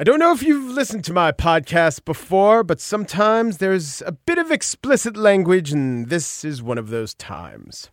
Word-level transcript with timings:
I 0.00 0.04
don't 0.04 0.20
know 0.20 0.30
if 0.30 0.44
you've 0.44 0.70
listened 0.70 1.02
to 1.06 1.12
my 1.12 1.32
podcast 1.32 2.04
before, 2.04 2.62
but 2.62 2.80
sometimes 2.80 3.58
there's 3.58 4.00
a 4.02 4.12
bit 4.12 4.38
of 4.38 4.52
explicit 4.52 5.16
language, 5.16 5.72
and 5.72 6.08
this 6.08 6.44
is 6.44 6.62
one 6.62 6.78
of 6.78 6.90
those 6.90 7.14
times. 7.14 7.90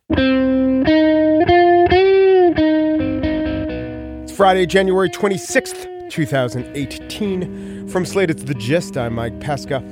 It's 4.21 4.31
Friday, 4.37 4.67
January 4.67 5.09
26th, 5.09 6.11
2018. 6.11 7.87
From 7.87 8.05
Slate, 8.05 8.29
it's 8.29 8.43
The 8.43 8.53
Gist. 8.53 8.97
I'm 8.97 9.15
Mike 9.15 9.39
Pesca. 9.39 9.83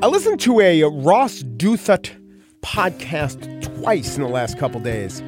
I 0.00 0.06
listened 0.06 0.40
to 0.40 0.60
a 0.60 0.84
Ross 0.84 1.42
Douthat 1.42 2.16
podcast 2.62 3.60
twice 3.82 4.16
in 4.16 4.22
the 4.22 4.30
last 4.30 4.56
couple 4.56 4.80
days. 4.80 5.20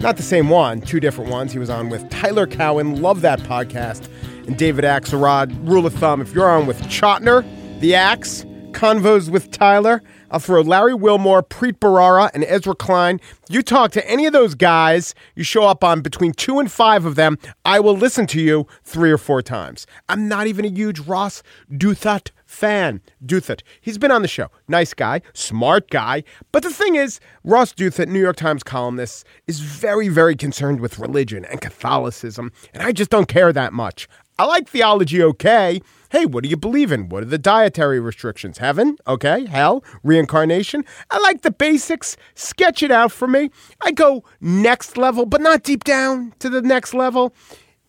Not 0.00 0.16
the 0.16 0.24
same 0.24 0.48
one, 0.48 0.80
two 0.80 0.98
different 0.98 1.30
ones. 1.30 1.52
He 1.52 1.60
was 1.60 1.70
on 1.70 1.88
with 1.88 2.10
Tyler 2.10 2.48
Cowen. 2.48 3.00
Love 3.00 3.20
that 3.20 3.38
podcast 3.42 4.08
and 4.46 4.56
David 4.56 4.84
Axelrod. 4.84 5.68
Rule 5.68 5.86
of 5.86 5.94
thumb 5.94 6.20
if 6.20 6.32
you're 6.34 6.50
on 6.50 6.66
with 6.66 6.80
Chotiner, 6.82 7.44
The 7.80 7.94
Axe, 7.94 8.44
Convos 8.72 9.28
with 9.28 9.50
Tyler, 9.50 10.02
I'll 10.30 10.40
throw 10.40 10.62
Larry 10.62 10.94
Wilmore, 10.94 11.44
Preet 11.44 11.78
Bharara, 11.78 12.28
and 12.34 12.42
Ezra 12.44 12.74
Klein. 12.74 13.20
You 13.48 13.62
talk 13.62 13.92
to 13.92 14.10
any 14.10 14.26
of 14.26 14.32
those 14.32 14.56
guys, 14.56 15.14
you 15.36 15.44
show 15.44 15.62
up 15.62 15.84
on 15.84 16.00
between 16.00 16.32
two 16.32 16.58
and 16.58 16.70
five 16.70 17.04
of 17.04 17.14
them, 17.14 17.38
I 17.64 17.78
will 17.78 17.96
listen 17.96 18.26
to 18.28 18.40
you 18.40 18.66
three 18.82 19.12
or 19.12 19.18
four 19.18 19.42
times. 19.42 19.86
I'm 20.08 20.26
not 20.26 20.48
even 20.48 20.64
a 20.64 20.70
huge 20.70 20.98
Ross 20.98 21.42
Douthat 21.70 22.32
fan. 22.46 23.00
Douthat. 23.24 23.62
He's 23.80 23.96
been 23.96 24.10
on 24.10 24.22
the 24.22 24.28
show. 24.28 24.48
Nice 24.66 24.92
guy, 24.92 25.22
smart 25.34 25.90
guy. 25.90 26.24
But 26.50 26.64
the 26.64 26.70
thing 26.70 26.96
is, 26.96 27.20
Ross 27.44 27.72
Douthat, 27.72 28.08
New 28.08 28.20
York 28.20 28.36
Times 28.36 28.62
columnist, 28.62 29.24
is 29.46 29.60
very, 29.60 30.08
very 30.08 30.34
concerned 30.34 30.80
with 30.80 30.98
religion 30.98 31.44
and 31.44 31.60
Catholicism, 31.60 32.50
and 32.72 32.82
I 32.82 32.92
just 32.92 33.10
don't 33.10 33.28
care 33.28 33.52
that 33.52 33.72
much. 33.72 34.08
I 34.36 34.46
like 34.46 34.68
theology 34.68 35.22
okay. 35.22 35.80
Hey, 36.10 36.26
what 36.26 36.42
do 36.42 36.50
you 36.50 36.56
believe 36.56 36.90
in? 36.90 37.08
What 37.08 37.22
are 37.22 37.26
the 37.26 37.38
dietary 37.38 38.00
restrictions? 38.00 38.58
Heaven? 38.58 38.96
Okay. 39.06 39.46
Hell? 39.46 39.84
Reincarnation? 40.02 40.84
I 41.10 41.18
like 41.20 41.42
the 41.42 41.52
basics. 41.52 42.16
Sketch 42.34 42.82
it 42.82 42.90
out 42.90 43.12
for 43.12 43.28
me. 43.28 43.50
I 43.80 43.92
go 43.92 44.24
next 44.40 44.96
level, 44.96 45.24
but 45.24 45.40
not 45.40 45.62
deep 45.62 45.84
down 45.84 46.34
to 46.40 46.50
the 46.50 46.62
next 46.62 46.94
level. 46.94 47.32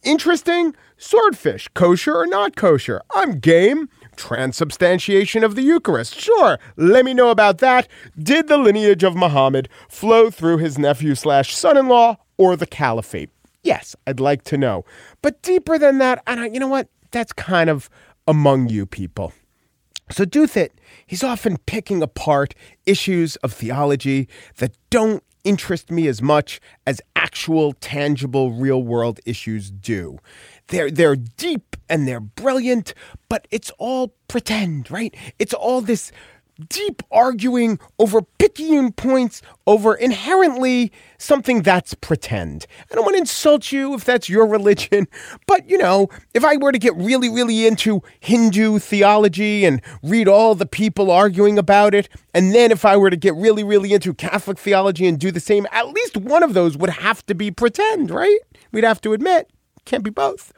Interesting? 0.03 0.75
Swordfish, 0.97 1.67
kosher 1.73 2.15
or 2.15 2.27
not 2.27 2.55
kosher? 2.55 3.01
I'm 3.15 3.39
game. 3.39 3.89
Transubstantiation 4.15 5.43
of 5.43 5.55
the 5.55 5.63
Eucharist. 5.63 6.19
Sure, 6.19 6.59
let 6.77 7.05
me 7.05 7.13
know 7.15 7.31
about 7.31 7.57
that. 7.57 7.87
Did 8.17 8.47
the 8.47 8.57
lineage 8.57 9.03
of 9.03 9.15
Muhammad 9.15 9.67
flow 9.89 10.29
through 10.29 10.59
his 10.59 10.77
nephew 10.77 11.15
slash 11.15 11.55
son 11.55 11.75
in 11.75 11.87
law 11.87 12.17
or 12.37 12.55
the 12.55 12.67
caliphate? 12.67 13.31
Yes, 13.65 13.95
I'd 14.05 14.19
like 14.19 14.43
to 14.43 14.57
know. 14.59 14.85
But 15.23 15.41
deeper 15.41 15.79
than 15.79 15.97
that, 15.97 16.21
I, 16.27 16.45
you 16.45 16.59
know 16.59 16.67
what? 16.67 16.87
That's 17.09 17.33
kind 17.33 17.67
of 17.67 17.89
among 18.27 18.69
you 18.69 18.85
people. 18.85 19.33
So 20.11 20.23
Douthat, 20.23 20.69
he's 21.07 21.23
often 21.23 21.57
picking 21.65 22.03
apart 22.03 22.53
issues 22.85 23.37
of 23.37 23.51
theology 23.51 24.29
that 24.57 24.77
don't 24.91 25.23
interest 25.43 25.89
me 25.89 26.07
as 26.07 26.21
much 26.21 26.61
as 26.85 27.01
actual, 27.15 27.73
tangible, 27.73 28.51
real 28.51 28.83
world 28.83 29.19
issues 29.25 29.71
do. 29.71 30.19
They're, 30.67 30.91
they're 30.91 31.15
deep 31.15 31.75
and 31.89 32.07
they're 32.07 32.19
brilliant, 32.19 32.93
but 33.29 33.47
it's 33.49 33.71
all 33.79 34.13
pretend, 34.27 34.91
right? 34.91 35.15
It's 35.39 35.55
all 35.55 35.81
this 35.81 36.11
deep 36.69 37.01
arguing 37.11 37.79
over 37.99 38.21
picayune 38.21 38.91
points 38.91 39.41
over 39.67 39.95
inherently 39.95 40.91
something 41.17 41.61
that's 41.61 41.93
pretend. 41.93 42.65
I 42.91 42.95
don't 42.95 43.03
want 43.03 43.15
to 43.15 43.21
insult 43.21 43.71
you 43.71 43.93
if 43.93 44.05
that's 44.05 44.29
your 44.29 44.47
religion, 44.47 45.07
but 45.47 45.69
you 45.69 45.77
know, 45.77 46.09
if 46.33 46.43
I 46.43 46.57
were 46.57 46.71
to 46.71 46.79
get 46.79 46.95
really, 46.95 47.29
really 47.29 47.65
into 47.67 48.01
Hindu 48.19 48.79
theology 48.79 49.65
and 49.65 49.81
read 50.03 50.27
all 50.27 50.55
the 50.55 50.65
people 50.65 51.11
arguing 51.11 51.57
about 51.57 51.93
it, 51.93 52.09
and 52.33 52.53
then 52.53 52.71
if 52.71 52.85
I 52.85 52.97
were 52.97 53.09
to 53.09 53.17
get 53.17 53.35
really, 53.35 53.63
really 53.63 53.93
into 53.93 54.13
Catholic 54.13 54.57
theology 54.57 55.07
and 55.07 55.19
do 55.19 55.31
the 55.31 55.39
same, 55.39 55.67
at 55.71 55.89
least 55.89 56.17
one 56.17 56.43
of 56.43 56.53
those 56.53 56.77
would 56.77 56.89
have 56.89 57.25
to 57.27 57.35
be 57.35 57.51
pretend, 57.51 58.11
right? 58.11 58.39
We'd 58.71 58.83
have 58.83 59.01
to 59.01 59.13
admit, 59.13 59.49
can't 59.85 60.03
be 60.03 60.09
both. 60.09 60.53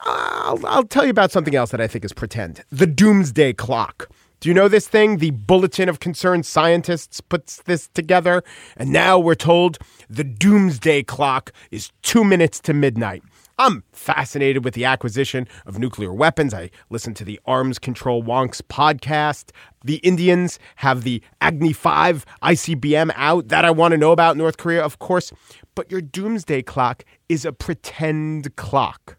I'll, 0.00 0.64
I'll 0.66 0.84
tell 0.84 1.04
you 1.04 1.10
about 1.10 1.32
something 1.32 1.54
else 1.54 1.70
that 1.70 1.80
I 1.80 1.86
think 1.86 2.04
is 2.04 2.12
pretend 2.12 2.62
the 2.70 2.86
doomsday 2.86 3.54
clock. 3.54 4.08
Do 4.44 4.50
you 4.50 4.54
know 4.54 4.68
this 4.68 4.86
thing? 4.86 5.16
The 5.16 5.30
Bulletin 5.30 5.88
of 5.88 6.00
Concerned 6.00 6.44
Scientists 6.44 7.22
puts 7.22 7.62
this 7.62 7.88
together. 7.94 8.44
And 8.76 8.92
now 8.92 9.18
we're 9.18 9.34
told 9.34 9.78
the 10.10 10.22
doomsday 10.22 11.02
clock 11.04 11.50
is 11.70 11.90
two 12.02 12.24
minutes 12.24 12.60
to 12.60 12.74
midnight. 12.74 13.22
I'm 13.56 13.84
fascinated 13.92 14.62
with 14.62 14.74
the 14.74 14.84
acquisition 14.84 15.48
of 15.64 15.78
nuclear 15.78 16.12
weapons. 16.12 16.52
I 16.52 16.68
listen 16.90 17.14
to 17.14 17.24
the 17.24 17.40
Arms 17.46 17.78
Control 17.78 18.22
Wonks 18.22 18.60
podcast. 18.60 19.50
The 19.82 19.96
Indians 19.96 20.58
have 20.76 21.04
the 21.04 21.22
Agni 21.40 21.72
5 21.72 22.26
ICBM 22.42 23.12
out. 23.16 23.48
That 23.48 23.64
I 23.64 23.70
want 23.70 23.92
to 23.92 23.96
know 23.96 24.12
about 24.12 24.36
North 24.36 24.58
Korea, 24.58 24.84
of 24.84 24.98
course. 24.98 25.32
But 25.74 25.90
your 25.90 26.02
doomsday 26.02 26.60
clock 26.60 27.06
is 27.30 27.46
a 27.46 27.52
pretend 27.54 28.54
clock. 28.56 29.16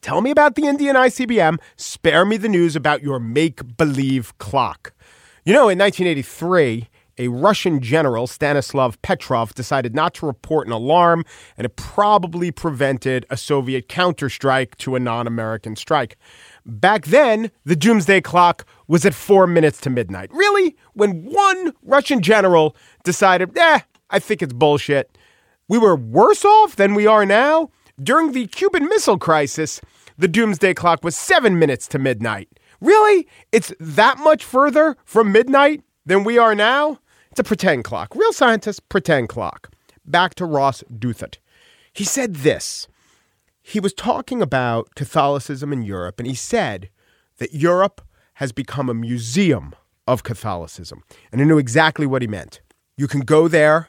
Tell 0.00 0.20
me 0.20 0.30
about 0.30 0.54
the 0.54 0.66
Indian 0.66 0.96
ICBM. 0.96 1.58
Spare 1.76 2.24
me 2.24 2.36
the 2.36 2.48
news 2.48 2.76
about 2.76 3.02
your 3.02 3.18
make 3.18 3.76
believe 3.76 4.36
clock. 4.38 4.92
You 5.44 5.52
know, 5.52 5.68
in 5.68 5.78
1983, 5.78 6.88
a 7.18 7.28
Russian 7.28 7.80
general, 7.80 8.26
Stanislav 8.26 9.00
Petrov, 9.02 9.54
decided 9.54 9.94
not 9.94 10.14
to 10.14 10.26
report 10.26 10.66
an 10.68 10.72
alarm, 10.72 11.24
and 11.56 11.64
it 11.64 11.74
probably 11.76 12.52
prevented 12.52 13.26
a 13.28 13.36
Soviet 13.36 13.88
counterstrike 13.88 14.76
to 14.76 14.94
a 14.94 15.00
non 15.00 15.26
American 15.26 15.74
strike. 15.74 16.16
Back 16.64 17.06
then, 17.06 17.50
the 17.64 17.76
doomsday 17.76 18.20
clock 18.20 18.66
was 18.86 19.04
at 19.04 19.14
four 19.14 19.46
minutes 19.46 19.80
to 19.80 19.90
midnight. 19.90 20.30
Really? 20.32 20.76
When 20.92 21.24
one 21.24 21.72
Russian 21.82 22.22
general 22.22 22.76
decided, 23.02 23.56
eh, 23.58 23.80
I 24.10 24.18
think 24.20 24.42
it's 24.42 24.52
bullshit. 24.52 25.18
We 25.68 25.76
were 25.76 25.96
worse 25.96 26.44
off 26.44 26.76
than 26.76 26.94
we 26.94 27.06
are 27.06 27.26
now? 27.26 27.70
During 28.00 28.30
the 28.30 28.46
Cuban 28.46 28.84
Missile 28.84 29.18
Crisis, 29.18 29.80
the 30.16 30.28
doomsday 30.28 30.72
clock 30.72 31.02
was 31.02 31.16
seven 31.16 31.58
minutes 31.58 31.88
to 31.88 31.98
midnight. 31.98 32.48
Really? 32.80 33.26
It's 33.50 33.72
that 33.80 34.18
much 34.18 34.44
further 34.44 34.96
from 35.04 35.32
midnight 35.32 35.82
than 36.06 36.22
we 36.22 36.38
are 36.38 36.54
now? 36.54 37.00
It's 37.32 37.40
a 37.40 37.44
pretend 37.44 37.82
clock. 37.82 38.14
Real 38.14 38.32
scientists, 38.32 38.78
pretend 38.78 39.28
clock. 39.28 39.70
Back 40.04 40.36
to 40.36 40.44
Ross 40.44 40.84
Douthat. 40.92 41.38
He 41.92 42.04
said 42.04 42.36
this. 42.36 42.86
He 43.60 43.80
was 43.80 43.92
talking 43.92 44.40
about 44.40 44.94
Catholicism 44.94 45.72
in 45.72 45.82
Europe, 45.82 46.20
and 46.20 46.28
he 46.28 46.34
said 46.34 46.90
that 47.38 47.52
Europe 47.52 48.00
has 48.34 48.52
become 48.52 48.88
a 48.88 48.94
museum 48.94 49.74
of 50.06 50.22
Catholicism. 50.22 51.02
And 51.32 51.40
I 51.40 51.44
knew 51.44 51.58
exactly 51.58 52.06
what 52.06 52.22
he 52.22 52.28
meant. 52.28 52.60
You 52.96 53.08
can 53.08 53.22
go 53.22 53.48
there, 53.48 53.88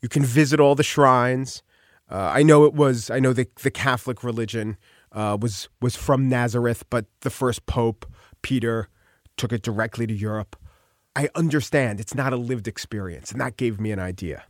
you 0.00 0.08
can 0.08 0.24
visit 0.24 0.60
all 0.60 0.76
the 0.76 0.84
shrines, 0.84 1.64
uh, 2.10 2.32
I 2.34 2.42
know 2.42 2.64
it 2.64 2.74
was. 2.74 3.10
I 3.10 3.20
know 3.20 3.32
the 3.32 3.46
the 3.62 3.70
Catholic 3.70 4.24
religion 4.24 4.76
uh, 5.12 5.38
was 5.40 5.68
was 5.80 5.96
from 5.96 6.28
Nazareth, 6.28 6.84
but 6.90 7.06
the 7.20 7.30
first 7.30 7.66
pope 7.66 8.04
Peter 8.42 8.88
took 9.36 9.52
it 9.52 9.62
directly 9.62 10.06
to 10.06 10.14
Europe. 10.14 10.56
I 11.14 11.28
understand 11.34 12.00
it's 12.00 12.14
not 12.14 12.32
a 12.32 12.36
lived 12.36 12.68
experience, 12.68 13.30
and 13.30 13.40
that 13.40 13.56
gave 13.56 13.80
me 13.80 13.92
an 13.92 13.98
idea 13.98 14.44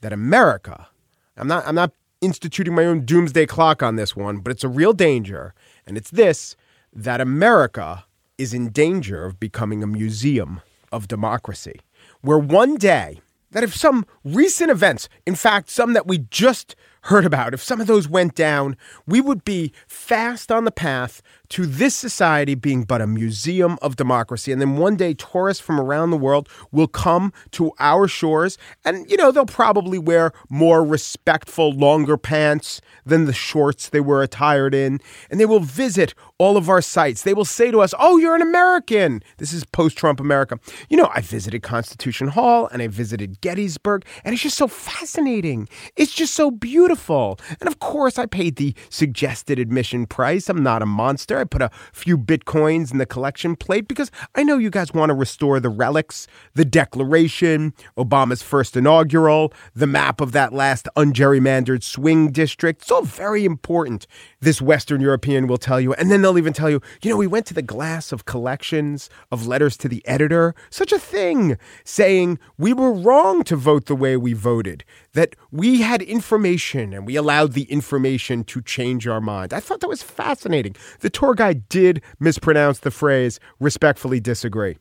that 0.00 0.12
America. 0.12 0.88
I'm 1.36 1.48
not. 1.48 1.66
I'm 1.66 1.74
not 1.74 1.92
instituting 2.20 2.74
my 2.74 2.86
own 2.86 3.04
doomsday 3.04 3.46
clock 3.46 3.82
on 3.82 3.96
this 3.96 4.14
one, 4.14 4.38
but 4.38 4.50
it's 4.50 4.64
a 4.64 4.68
real 4.68 4.92
danger, 4.92 5.54
and 5.86 5.96
it's 5.96 6.10
this: 6.10 6.56
that 6.92 7.20
America 7.20 8.04
is 8.38 8.54
in 8.54 8.70
danger 8.70 9.24
of 9.24 9.38
becoming 9.38 9.82
a 9.82 9.86
museum 9.86 10.62
of 10.90 11.08
democracy, 11.08 11.80
where 12.22 12.38
one 12.38 12.76
day 12.76 13.20
that 13.52 13.62
if 13.62 13.74
some 13.74 14.04
recent 14.24 14.70
events, 14.70 15.08
in 15.26 15.34
fact, 15.34 15.70
some 15.70 15.92
that 15.92 16.06
we 16.06 16.18
just 16.18 16.74
heard 17.02 17.24
about, 17.24 17.52
if 17.52 17.62
some 17.62 17.80
of 17.80 17.86
those 17.86 18.08
went 18.08 18.34
down, 18.34 18.76
we 19.06 19.20
would 19.20 19.44
be 19.44 19.72
fast 19.86 20.52
on 20.52 20.64
the 20.64 20.70
path 20.70 21.20
to 21.48 21.66
this 21.66 21.94
society 21.94 22.54
being 22.54 22.84
but 22.84 23.00
a 23.00 23.06
museum 23.06 23.76
of 23.82 23.96
democracy. 23.96 24.52
And 24.52 24.60
then 24.60 24.76
one 24.76 24.96
day, 24.96 25.12
tourists 25.12 25.62
from 25.62 25.80
around 25.80 26.10
the 26.10 26.16
world 26.16 26.48
will 26.70 26.86
come 26.86 27.32
to 27.52 27.72
our 27.80 28.06
shores, 28.06 28.56
and, 28.84 29.10
you 29.10 29.16
know, 29.16 29.32
they'll 29.32 29.46
probably 29.46 29.98
wear 29.98 30.32
more 30.48 30.84
respectful, 30.84 31.72
longer 31.72 32.16
pants 32.16 32.80
than 33.04 33.24
the 33.24 33.32
shorts 33.32 33.88
they 33.88 34.00
were 34.00 34.22
attired 34.22 34.74
in. 34.74 35.00
And 35.30 35.40
they 35.40 35.46
will 35.46 35.60
visit 35.60 36.14
all 36.38 36.56
of 36.56 36.68
our 36.68 36.82
sites. 36.82 37.22
They 37.22 37.34
will 37.34 37.44
say 37.44 37.70
to 37.70 37.80
us, 37.80 37.94
Oh, 37.98 38.16
you're 38.16 38.36
an 38.36 38.42
American. 38.42 39.22
This 39.38 39.52
is 39.52 39.64
post 39.64 39.96
Trump 39.98 40.20
America. 40.20 40.58
You 40.88 40.96
know, 40.96 41.10
I 41.12 41.20
visited 41.20 41.62
Constitution 41.62 42.28
Hall 42.28 42.68
and 42.68 42.80
I 42.80 42.86
visited 42.86 43.40
Gettysburg, 43.40 44.04
and 44.24 44.32
it's 44.32 44.42
just 44.42 44.56
so 44.56 44.68
fascinating. 44.68 45.68
It's 45.96 46.14
just 46.14 46.34
so 46.34 46.50
beautiful 46.50 46.91
beautiful. 46.92 47.40
And 47.58 47.68
of 47.68 47.78
course, 47.78 48.18
I 48.18 48.26
paid 48.26 48.56
the 48.56 48.74
suggested 48.90 49.58
admission 49.58 50.04
price. 50.04 50.50
I'm 50.50 50.62
not 50.62 50.82
a 50.82 50.86
monster. 50.86 51.38
I 51.38 51.44
put 51.44 51.62
a 51.62 51.70
few 51.94 52.18
bitcoins 52.18 52.92
in 52.92 52.98
the 52.98 53.06
collection 53.06 53.56
plate 53.56 53.88
because 53.88 54.10
I 54.34 54.42
know 54.42 54.58
you 54.58 54.68
guys 54.68 54.92
want 54.92 55.08
to 55.08 55.14
restore 55.14 55.58
the 55.58 55.70
relics, 55.70 56.26
the 56.52 56.66
Declaration, 56.66 57.72
Obama's 57.96 58.42
first 58.42 58.76
inaugural, 58.76 59.54
the 59.74 59.86
map 59.86 60.20
of 60.20 60.32
that 60.32 60.52
last 60.52 60.86
ungerrymandered 60.94 61.82
swing 61.82 62.30
district. 62.30 62.82
It's 62.82 62.90
all 62.90 63.04
very 63.04 63.46
important. 63.46 64.06
This 64.40 64.60
Western 64.60 65.00
European 65.00 65.46
will 65.46 65.56
tell 65.56 65.80
you. 65.80 65.94
And 65.94 66.10
then 66.10 66.20
they'll 66.20 66.36
even 66.36 66.52
tell 66.52 66.68
you, 66.68 66.82
you 67.02 67.10
know, 67.10 67.16
we 67.16 67.26
went 67.26 67.46
to 67.46 67.54
the 67.54 67.62
glass 67.62 68.12
of 68.12 68.26
collections 68.26 69.08
of 69.30 69.46
letters 69.46 69.78
to 69.78 69.88
the 69.88 70.06
editor. 70.06 70.54
Such 70.68 70.92
a 70.92 70.98
thing. 70.98 71.56
Saying 71.84 72.38
we 72.58 72.74
were 72.74 72.92
wrong 72.92 73.44
to 73.44 73.56
vote 73.56 73.86
the 73.86 73.96
way 73.96 74.18
we 74.18 74.34
voted, 74.34 74.84
that 75.14 75.34
we 75.50 75.80
had 75.80 76.02
information 76.02 76.81
and 76.90 77.06
we 77.06 77.16
allowed 77.16 77.52
the 77.52 77.64
information 77.64 78.44
to 78.44 78.62
change 78.62 79.06
our 79.06 79.20
mind. 79.20 79.52
I 79.52 79.60
thought 79.60 79.80
that 79.80 79.88
was 79.88 80.02
fascinating. 80.02 80.74
The 81.00 81.10
tour 81.10 81.34
guide 81.34 81.68
did 81.68 82.02
mispronounce 82.18 82.80
the 82.80 82.90
phrase, 82.90 83.38
respectfully 83.60 84.20
disagree. 84.20 84.78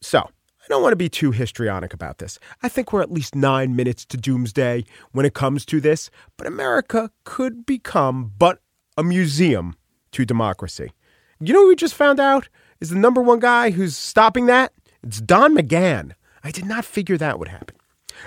So, 0.00 0.18
I 0.20 0.68
don't 0.68 0.82
want 0.82 0.92
to 0.92 0.96
be 0.96 1.08
too 1.08 1.32
histrionic 1.32 1.92
about 1.92 2.18
this. 2.18 2.38
I 2.62 2.68
think 2.68 2.92
we're 2.92 3.02
at 3.02 3.10
least 3.10 3.34
nine 3.34 3.74
minutes 3.74 4.04
to 4.06 4.16
doomsday 4.16 4.84
when 5.10 5.26
it 5.26 5.34
comes 5.34 5.64
to 5.66 5.80
this, 5.80 6.10
but 6.36 6.46
America 6.46 7.10
could 7.24 7.66
become 7.66 8.32
but 8.38 8.60
a 8.96 9.02
museum 9.02 9.74
to 10.12 10.24
democracy. 10.24 10.92
You 11.40 11.52
know 11.52 11.62
who 11.62 11.68
we 11.68 11.76
just 11.76 11.94
found 11.94 12.20
out 12.20 12.48
is 12.80 12.90
the 12.90 12.98
number 12.98 13.20
one 13.20 13.40
guy 13.40 13.70
who's 13.70 13.96
stopping 13.96 14.46
that? 14.46 14.72
It's 15.02 15.20
Don 15.20 15.56
McGahn. 15.56 16.12
I 16.44 16.52
did 16.52 16.64
not 16.64 16.84
figure 16.84 17.16
that 17.16 17.38
would 17.38 17.48
happen. 17.48 17.76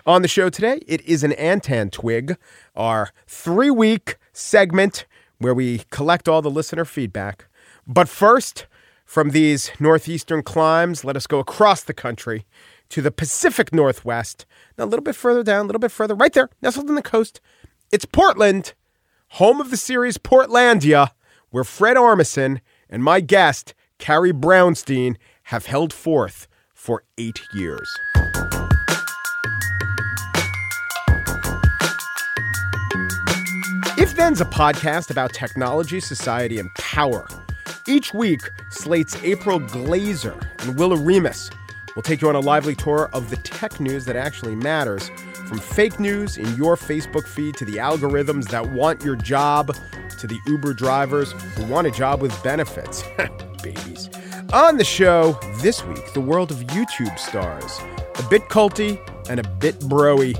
On 0.06 0.22
the 0.22 0.28
show 0.28 0.50
today, 0.50 0.82
it 0.88 1.02
is 1.02 1.24
an 1.24 1.32
Antentwig, 1.32 2.38
our 2.76 3.12
three 3.28 3.70
week 3.72 4.18
segment 4.34 5.06
where 5.40 5.54
we 5.54 5.84
collect 5.90 6.28
all 6.28 6.42
the 6.42 6.50
listener 6.50 6.86
feedback. 6.86 7.48
But 7.88 8.10
first, 8.10 8.68
from 9.06 9.30
these 9.30 9.72
northeastern 9.80 10.44
climes, 10.44 11.04
let 11.04 11.16
us 11.16 11.28
go 11.28 11.40
across 11.40 11.84
the 11.84 11.94
country 11.94 12.46
to 12.90 13.02
the 13.02 13.12
Pacific 13.12 13.74
Northwest. 13.74 14.46
Now, 14.78 14.84
a 14.84 14.88
little 14.88 15.04
bit 15.04 15.16
further 15.16 15.44
down, 15.44 15.66
a 15.66 15.68
little 15.68 15.80
bit 15.80 15.92
further, 15.92 16.16
right 16.16 16.34
there, 16.34 16.50
nestled 16.62 16.90
in 16.90 16.96
the 16.96 17.02
coast. 17.02 17.42
It's 17.92 18.06
Portland, 18.06 18.74
home 19.30 19.62
of 19.62 19.72
the 19.72 19.78
series 19.78 20.18
Portlandia, 20.18 21.12
where 21.50 21.64
Fred 21.64 21.98
Armisen 21.98 22.60
and 22.90 23.04
my 23.04 23.22
guest, 23.22 23.74
Carrie 23.98 24.34
Brownstein, 24.34 25.16
have 25.44 25.68
held 25.68 25.94
forth 25.94 26.48
for 26.74 27.04
eight 27.18 27.40
years. 27.54 27.90
If 34.06 34.16
Then's 34.16 34.40
a 34.40 34.46
podcast 34.46 35.10
about 35.10 35.34
technology, 35.34 36.00
society, 36.00 36.60
and 36.60 36.72
power. 36.76 37.28
Each 37.88 38.14
week, 38.14 38.52
Slate's 38.70 39.16
April 39.24 39.58
Glaser 39.58 40.40
and 40.60 40.78
Will 40.78 40.92
Oremus 40.92 41.52
will 41.96 42.04
take 42.04 42.22
you 42.22 42.30
on 42.30 42.36
a 42.36 42.40
lively 42.40 42.76
tour 42.76 43.10
of 43.14 43.32
the 43.32 43.38
tech 43.38 43.80
news 43.80 44.06
that 44.06 44.16
actually 44.16 44.56
matters, 44.56 45.10
from 45.48 45.58
fake 45.58 46.00
news 46.00 46.38
in 46.38 46.46
your 46.56 46.76
Facebook 46.76 47.26
feed 47.26 47.56
to 47.56 47.66
the 47.66 47.78
algorithms 47.78 48.48
that 48.50 48.70
want 48.74 49.04
your 49.04 49.16
job 49.16 49.76
to 50.20 50.28
the 50.28 50.38
Uber 50.46 50.76
drivers 50.76 51.32
who 51.32 51.66
want 51.66 51.88
a 51.88 51.92
job 51.92 52.22
with 52.22 52.44
benefits. 52.44 53.04
Babies. 53.64 54.12
On 54.54 54.78
the 54.78 54.86
show 54.86 55.40
this 55.64 55.84
week, 55.84 56.14
the 56.14 56.22
world 56.22 56.52
of 56.52 56.58
YouTube 56.58 57.18
stars. 57.18 57.80
A 58.20 58.30
bit 58.30 58.44
culty 58.50 59.00
and 59.32 59.40
a 59.40 59.50
bit 59.58 59.80
broy. 59.80 60.38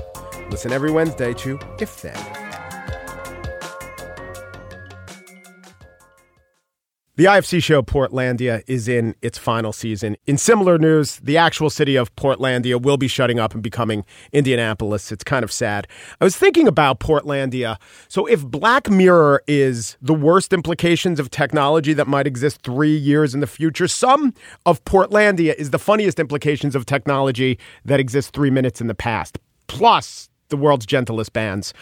Listen 0.52 0.70
every 0.70 0.92
Wednesday 0.92 1.34
to 1.34 1.58
If 1.80 2.00
Then. 2.00 2.45
The 7.16 7.24
IFC 7.24 7.62
show 7.62 7.80
Portlandia 7.80 8.62
is 8.66 8.88
in 8.88 9.14
its 9.22 9.38
final 9.38 9.72
season. 9.72 10.18
In 10.26 10.36
similar 10.36 10.76
news, 10.76 11.16
the 11.20 11.38
actual 11.38 11.70
city 11.70 11.96
of 11.96 12.14
Portlandia 12.14 12.78
will 12.78 12.98
be 12.98 13.08
shutting 13.08 13.40
up 13.40 13.54
and 13.54 13.62
becoming 13.62 14.04
Indianapolis. 14.34 15.10
It's 15.10 15.24
kind 15.24 15.42
of 15.42 15.50
sad. 15.50 15.88
I 16.20 16.24
was 16.24 16.36
thinking 16.36 16.68
about 16.68 17.00
Portlandia. 17.00 17.78
So, 18.08 18.26
if 18.26 18.44
Black 18.46 18.90
Mirror 18.90 19.42
is 19.46 19.96
the 20.02 20.12
worst 20.12 20.52
implications 20.52 21.18
of 21.18 21.30
technology 21.30 21.94
that 21.94 22.06
might 22.06 22.26
exist 22.26 22.60
three 22.60 22.94
years 22.94 23.32
in 23.32 23.40
the 23.40 23.46
future, 23.46 23.88
some 23.88 24.34
of 24.66 24.84
Portlandia 24.84 25.54
is 25.54 25.70
the 25.70 25.78
funniest 25.78 26.20
implications 26.20 26.76
of 26.76 26.84
technology 26.84 27.58
that 27.86 27.98
exists 27.98 28.30
three 28.30 28.50
minutes 28.50 28.82
in 28.82 28.88
the 28.88 28.94
past. 28.94 29.38
Plus, 29.68 30.28
the 30.48 30.56
world's 30.56 30.86
gentlest 30.86 31.32
bands. 31.32 31.72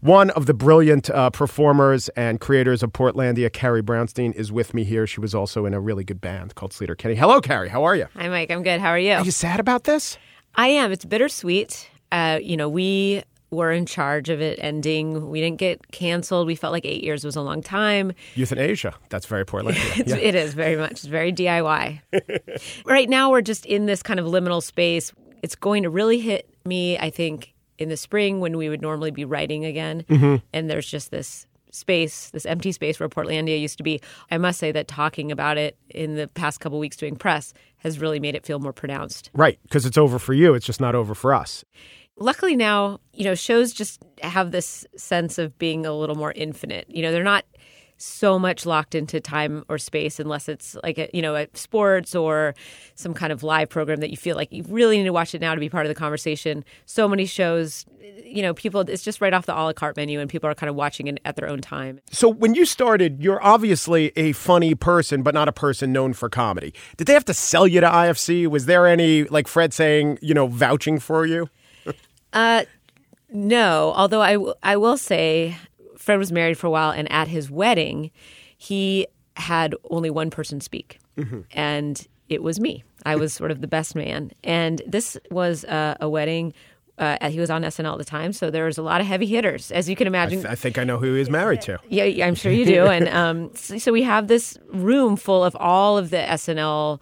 One 0.00 0.30
of 0.30 0.46
the 0.46 0.54
brilliant 0.54 1.10
uh, 1.10 1.30
performers 1.30 2.08
and 2.10 2.40
creators 2.40 2.82
of 2.82 2.92
Portlandia, 2.92 3.52
Carrie 3.52 3.82
Brownstein, 3.82 4.34
is 4.34 4.50
with 4.50 4.74
me 4.74 4.84
here. 4.84 5.06
She 5.06 5.20
was 5.20 5.34
also 5.34 5.64
in 5.64 5.74
a 5.74 5.80
really 5.80 6.04
good 6.04 6.20
band 6.20 6.54
called 6.54 6.72
Sleater-Kinney. 6.72 7.14
Hello, 7.14 7.40
Carrie. 7.40 7.68
How 7.68 7.84
are 7.84 7.94
you? 7.94 8.06
Hi, 8.16 8.28
Mike. 8.28 8.50
I'm 8.50 8.62
good. 8.62 8.80
How 8.80 8.88
are 8.88 8.98
you? 8.98 9.12
Are 9.14 9.24
you 9.24 9.30
sad 9.30 9.60
about 9.60 9.84
this? 9.84 10.18
I 10.54 10.68
am. 10.68 10.92
It's 10.92 11.04
bittersweet. 11.04 11.88
Uh, 12.10 12.38
you 12.42 12.56
know, 12.56 12.68
we 12.68 13.22
were 13.52 13.70
in 13.70 13.86
charge 13.86 14.28
of 14.28 14.40
it 14.40 14.58
ending. 14.60 15.30
We 15.30 15.40
didn't 15.40 15.58
get 15.58 15.92
canceled. 15.92 16.46
We 16.46 16.56
felt 16.56 16.72
like 16.72 16.86
eight 16.86 17.04
years 17.04 17.24
was 17.24 17.36
a 17.36 17.42
long 17.42 17.62
time. 17.62 18.12
Euthanasia. 18.34 18.94
That's 19.10 19.26
very 19.26 19.44
Portlandia. 19.44 20.06
yeah. 20.06 20.16
It 20.16 20.34
is 20.34 20.54
very 20.54 20.76
much. 20.76 20.92
It's 20.92 21.04
very 21.04 21.32
DIY. 21.32 22.00
right 22.86 23.08
now, 23.08 23.30
we're 23.30 23.42
just 23.42 23.66
in 23.66 23.86
this 23.86 24.02
kind 24.02 24.18
of 24.18 24.26
liminal 24.26 24.62
space. 24.62 25.12
It's 25.42 25.54
going 25.54 25.82
to 25.82 25.90
really 25.90 26.18
hit 26.18 26.48
me, 26.64 26.98
I 26.98 27.10
think, 27.10 27.51
in 27.82 27.88
the 27.88 27.96
spring 27.96 28.40
when 28.40 28.56
we 28.56 28.68
would 28.68 28.80
normally 28.80 29.10
be 29.10 29.24
writing 29.24 29.64
again. 29.64 30.04
Mm-hmm. 30.08 30.36
And 30.52 30.70
there's 30.70 30.86
just 30.86 31.10
this 31.10 31.46
space, 31.72 32.30
this 32.30 32.46
empty 32.46 32.70
space 32.70 33.00
where 33.00 33.08
Portlandia 33.08 33.60
used 33.60 33.78
to 33.78 33.82
be. 33.82 34.00
I 34.30 34.38
must 34.38 34.58
say 34.58 34.72
that 34.72 34.88
talking 34.88 35.32
about 35.32 35.58
it 35.58 35.76
in 35.88 36.14
the 36.14 36.28
past 36.28 36.60
couple 36.60 36.78
weeks 36.78 36.96
doing 36.96 37.16
press 37.16 37.52
has 37.78 37.98
really 37.98 38.20
made 38.20 38.34
it 38.34 38.46
feel 38.46 38.58
more 38.58 38.72
pronounced. 38.72 39.30
Right, 39.34 39.58
because 39.64 39.84
it's 39.86 39.98
over 39.98 40.18
for 40.18 40.34
you, 40.34 40.54
it's 40.54 40.66
just 40.66 40.80
not 40.80 40.94
over 40.94 41.14
for 41.14 41.34
us. 41.34 41.64
Luckily 42.18 42.56
now, 42.56 43.00
you 43.14 43.24
know, 43.24 43.34
shows 43.34 43.72
just 43.72 44.02
have 44.22 44.52
this 44.52 44.86
sense 44.96 45.38
of 45.38 45.58
being 45.58 45.86
a 45.86 45.92
little 45.92 46.14
more 46.14 46.32
infinite. 46.36 46.84
You 46.88 47.02
know, 47.02 47.10
they're 47.10 47.24
not 47.24 47.44
so 48.02 48.36
much 48.36 48.66
locked 48.66 48.94
into 48.96 49.20
time 49.20 49.64
or 49.68 49.78
space 49.78 50.18
unless 50.18 50.48
it's 50.48 50.76
like 50.82 50.98
a, 50.98 51.08
you 51.14 51.22
know 51.22 51.36
a 51.36 51.46
sports 51.54 52.14
or 52.14 52.54
some 52.96 53.14
kind 53.14 53.32
of 53.32 53.44
live 53.44 53.68
program 53.68 54.00
that 54.00 54.10
you 54.10 54.16
feel 54.16 54.34
like 54.34 54.52
you 54.52 54.64
really 54.68 54.98
need 54.98 55.04
to 55.04 55.12
watch 55.12 55.34
it 55.34 55.40
now 55.40 55.54
to 55.54 55.60
be 55.60 55.68
part 55.68 55.86
of 55.86 55.88
the 55.88 55.94
conversation. 55.94 56.64
So 56.84 57.08
many 57.08 57.26
shows 57.26 57.86
you 58.24 58.42
know 58.42 58.54
people 58.54 58.80
it's 58.80 59.04
just 59.04 59.20
right 59.20 59.32
off 59.32 59.46
the 59.46 59.54
a 59.54 59.62
la 59.62 59.72
carte 59.72 59.96
menu 59.96 60.18
and 60.18 60.28
people 60.28 60.50
are 60.50 60.54
kind 60.54 60.68
of 60.68 60.74
watching 60.74 61.06
it 61.06 61.20
at 61.24 61.36
their 61.36 61.48
own 61.48 61.60
time. 61.60 62.00
So 62.10 62.28
when 62.28 62.54
you 62.54 62.66
started 62.66 63.22
you're 63.22 63.42
obviously 63.42 64.12
a 64.16 64.32
funny 64.32 64.74
person 64.74 65.22
but 65.22 65.32
not 65.32 65.48
a 65.48 65.52
person 65.52 65.92
known 65.92 66.12
for 66.12 66.28
comedy. 66.28 66.74
Did 66.96 67.06
they 67.06 67.14
have 67.14 67.24
to 67.26 67.34
sell 67.34 67.68
you 67.68 67.80
to 67.80 67.88
ifc 67.88 68.48
was 68.48 68.66
there 68.66 68.86
any 68.86 69.24
like 69.24 69.46
fred 69.46 69.72
saying 69.72 70.18
you 70.20 70.34
know 70.34 70.48
vouching 70.48 70.98
for 70.98 71.24
you? 71.24 71.48
Uh 72.32 72.64
no. 73.34 73.92
Although 73.96 74.20
I, 74.20 74.32
w- 74.34 74.54
I 74.62 74.76
will 74.76 74.98
say 74.98 75.56
Fred 76.02 76.18
was 76.18 76.32
married 76.32 76.58
for 76.58 76.66
a 76.66 76.70
while, 76.70 76.90
and 76.90 77.10
at 77.12 77.28
his 77.28 77.50
wedding, 77.50 78.10
he 78.58 79.06
had 79.36 79.74
only 79.90 80.10
one 80.10 80.30
person 80.30 80.60
speak, 80.60 80.98
mm-hmm. 81.16 81.40
and 81.52 82.06
it 82.28 82.42
was 82.42 82.58
me. 82.58 82.82
I 83.06 83.16
was 83.16 83.32
sort 83.32 83.50
of 83.50 83.60
the 83.60 83.68
best 83.68 83.94
man, 83.94 84.32
and 84.42 84.82
this 84.86 85.16
was 85.30 85.64
uh, 85.64 85.96
a 86.00 86.08
wedding. 86.08 86.54
Uh, 86.98 87.30
he 87.30 87.38
was 87.38 87.50
on 87.50 87.62
SNL 87.62 87.92
at 87.92 87.98
the 87.98 88.04
time, 88.04 88.32
so 88.32 88.50
there 88.50 88.64
was 88.64 88.78
a 88.78 88.82
lot 88.82 89.00
of 89.00 89.06
heavy 89.06 89.26
hitters, 89.26 89.70
as 89.70 89.88
you 89.88 89.94
can 89.94 90.08
imagine. 90.08 90.40
I, 90.40 90.42
th- 90.42 90.52
I 90.52 90.54
think 90.56 90.78
I 90.78 90.84
know 90.84 90.98
who 90.98 91.12
he 91.12 91.20
was 91.20 91.30
married 91.30 91.62
to. 91.62 91.78
Yeah, 91.88 92.26
I'm 92.26 92.34
sure 92.34 92.50
you 92.50 92.64
do. 92.66 92.84
and 92.86 93.08
um, 93.08 93.54
so, 93.54 93.78
so 93.78 93.92
we 93.92 94.02
have 94.02 94.26
this 94.26 94.58
room 94.72 95.16
full 95.16 95.44
of 95.44 95.56
all 95.56 95.98
of 95.98 96.10
the 96.10 96.18
SNL 96.18 97.00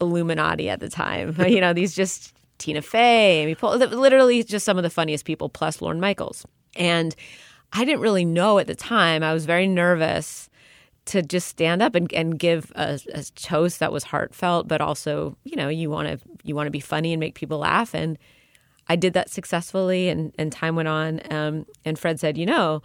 Illuminati 0.00 0.68
at 0.68 0.80
the 0.80 0.88
time. 0.88 1.36
you 1.46 1.60
know, 1.60 1.72
these 1.72 1.94
just 1.94 2.34
Tina 2.58 2.82
Fey, 2.82 3.42
Amy 3.42 3.54
Poehler, 3.54 3.90
literally 3.92 4.42
just 4.42 4.64
some 4.64 4.76
of 4.76 4.82
the 4.82 4.90
funniest 4.90 5.24
people, 5.24 5.48
plus 5.48 5.80
Lorne 5.80 6.00
Michaels. 6.00 6.44
And 6.76 7.14
I 7.72 7.84
didn't 7.84 8.00
really 8.00 8.24
know 8.24 8.58
at 8.58 8.66
the 8.66 8.74
time. 8.74 9.22
I 9.22 9.32
was 9.32 9.46
very 9.46 9.66
nervous 9.66 10.48
to 11.06 11.22
just 11.22 11.48
stand 11.48 11.82
up 11.82 11.94
and, 11.94 12.12
and 12.12 12.38
give 12.38 12.70
a, 12.74 13.00
a 13.14 13.22
toast 13.34 13.80
that 13.80 13.92
was 13.92 14.04
heartfelt, 14.04 14.68
but 14.68 14.80
also, 14.80 15.36
you 15.44 15.56
know, 15.56 15.68
you 15.68 15.90
want 15.90 16.08
to 16.08 16.18
you 16.44 16.54
want 16.54 16.66
to 16.66 16.70
be 16.70 16.80
funny 16.80 17.12
and 17.12 17.20
make 17.20 17.34
people 17.34 17.58
laugh. 17.58 17.94
And 17.94 18.18
I 18.88 18.96
did 18.96 19.12
that 19.12 19.30
successfully, 19.30 20.08
and, 20.08 20.32
and 20.38 20.50
time 20.50 20.74
went 20.76 20.88
on. 20.88 21.20
Um, 21.30 21.66
and 21.84 21.98
Fred 21.98 22.18
said, 22.18 22.36
you 22.36 22.46
know, 22.46 22.82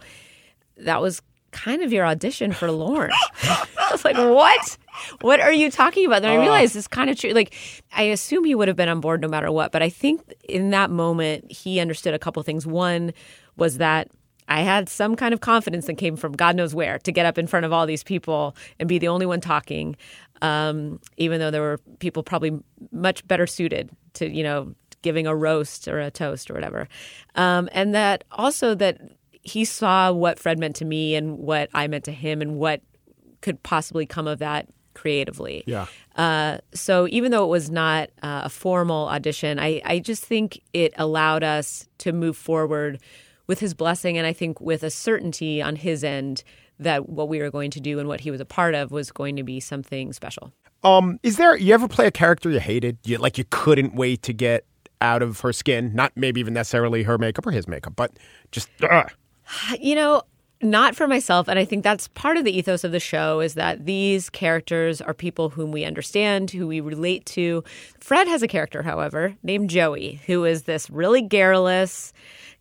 that 0.76 1.00
was 1.00 1.20
kind 1.50 1.82
of 1.82 1.92
your 1.92 2.06
audition 2.06 2.52
for 2.52 2.70
Lorne. 2.70 3.10
I 3.42 3.88
was 3.90 4.04
like, 4.04 4.16
what? 4.16 4.78
What 5.20 5.40
are 5.40 5.52
you 5.52 5.70
talking 5.70 6.06
about? 6.06 6.22
Then 6.22 6.30
I 6.30 6.40
realized 6.40 6.76
it's 6.76 6.86
kind 6.86 7.10
of 7.10 7.18
true. 7.18 7.30
Like, 7.30 7.54
I 7.92 8.04
assume 8.04 8.44
he 8.44 8.54
would 8.54 8.68
have 8.68 8.76
been 8.76 8.88
on 8.88 9.00
board 9.00 9.20
no 9.20 9.28
matter 9.28 9.50
what, 9.50 9.72
but 9.72 9.82
I 9.82 9.88
think 9.88 10.34
in 10.48 10.70
that 10.70 10.90
moment 10.90 11.50
he 11.50 11.80
understood 11.80 12.14
a 12.14 12.18
couple 12.18 12.42
things. 12.42 12.66
One 12.66 13.12
was 13.56 13.78
that 13.78 14.08
I 14.48 14.62
had 14.62 14.88
some 14.88 15.16
kind 15.16 15.34
of 15.34 15.40
confidence 15.40 15.86
that 15.86 15.94
came 15.94 16.16
from 16.16 16.32
God 16.32 16.56
knows 16.56 16.74
where 16.74 16.98
to 17.00 17.12
get 17.12 17.26
up 17.26 17.38
in 17.38 17.46
front 17.46 17.66
of 17.66 17.72
all 17.72 17.86
these 17.86 18.04
people 18.04 18.56
and 18.78 18.88
be 18.88 18.98
the 18.98 19.08
only 19.08 19.26
one 19.26 19.40
talking, 19.40 19.96
um, 20.42 21.00
even 21.16 21.40
though 21.40 21.50
there 21.50 21.62
were 21.62 21.78
people 21.98 22.22
probably 22.22 22.58
much 22.92 23.26
better 23.26 23.46
suited 23.46 23.90
to, 24.14 24.28
you 24.28 24.42
know, 24.42 24.74
giving 25.02 25.26
a 25.26 25.34
roast 25.34 25.88
or 25.88 26.00
a 26.00 26.10
toast 26.10 26.50
or 26.50 26.54
whatever. 26.54 26.88
Um, 27.34 27.68
and 27.72 27.94
that 27.94 28.24
also 28.32 28.74
that 28.74 29.00
he 29.42 29.64
saw 29.64 30.12
what 30.12 30.38
Fred 30.38 30.58
meant 30.58 30.76
to 30.76 30.84
me 30.84 31.14
and 31.14 31.38
what 31.38 31.68
I 31.72 31.86
meant 31.86 32.04
to 32.04 32.12
him 32.12 32.42
and 32.42 32.56
what 32.56 32.80
could 33.40 33.62
possibly 33.62 34.06
come 34.06 34.26
of 34.26 34.40
that 34.40 34.68
creatively. 34.94 35.62
Yeah. 35.66 35.86
Uh, 36.16 36.58
so 36.74 37.06
even 37.10 37.30
though 37.30 37.44
it 37.44 37.48
was 37.48 37.70
not 37.70 38.10
uh, 38.22 38.42
a 38.44 38.48
formal 38.48 39.08
audition, 39.08 39.60
I, 39.60 39.80
I 39.84 39.98
just 40.00 40.24
think 40.24 40.60
it 40.72 40.94
allowed 40.96 41.44
us 41.44 41.88
to 41.98 42.12
move 42.12 42.36
forward 42.36 43.00
with 43.46 43.60
his 43.60 43.74
blessing 43.74 44.18
and 44.18 44.26
I 44.26 44.32
think 44.32 44.60
with 44.60 44.82
a 44.82 44.90
certainty 44.90 45.62
on 45.62 45.76
his 45.76 46.04
end 46.04 46.42
that 46.78 47.08
what 47.08 47.28
we 47.28 47.38
were 47.38 47.50
going 47.50 47.70
to 47.72 47.80
do 47.80 47.98
and 47.98 48.08
what 48.08 48.20
he 48.20 48.30
was 48.30 48.40
a 48.40 48.44
part 48.44 48.74
of 48.74 48.90
was 48.90 49.10
going 49.10 49.36
to 49.36 49.42
be 49.42 49.60
something 49.60 50.12
special. 50.12 50.52
Um, 50.84 51.18
is 51.22 51.36
there 51.36 51.56
you 51.56 51.74
ever 51.74 51.88
play 51.88 52.06
a 52.06 52.10
character 52.10 52.50
you 52.50 52.60
hated? 52.60 52.98
You 53.04 53.18
like 53.18 53.38
you 53.38 53.44
couldn't 53.50 53.94
wait 53.94 54.22
to 54.22 54.32
get 54.32 54.64
out 55.00 55.22
of 55.22 55.40
her 55.40 55.52
skin, 55.52 55.92
not 55.94 56.12
maybe 56.16 56.40
even 56.40 56.54
necessarily 56.54 57.02
her 57.02 57.18
makeup 57.18 57.46
or 57.46 57.50
his 57.50 57.66
makeup, 57.66 57.94
but 57.96 58.12
just 58.52 58.68
uh. 58.82 59.04
You 59.80 59.94
know, 59.94 60.22
not 60.62 60.96
for 60.96 61.06
myself 61.06 61.48
and 61.48 61.58
i 61.58 61.64
think 61.64 61.84
that's 61.84 62.08
part 62.08 62.36
of 62.38 62.44
the 62.44 62.56
ethos 62.56 62.82
of 62.82 62.92
the 62.92 63.00
show 63.00 63.40
is 63.40 63.54
that 63.54 63.84
these 63.84 64.30
characters 64.30 65.02
are 65.02 65.12
people 65.12 65.50
whom 65.50 65.70
we 65.70 65.84
understand 65.84 66.50
who 66.50 66.66
we 66.66 66.80
relate 66.80 67.26
to 67.26 67.62
fred 68.00 68.26
has 68.26 68.42
a 68.42 68.48
character 68.48 68.82
however 68.82 69.36
named 69.42 69.68
joey 69.68 70.20
who 70.26 70.44
is 70.44 70.62
this 70.62 70.88
really 70.88 71.20
garrulous 71.20 72.12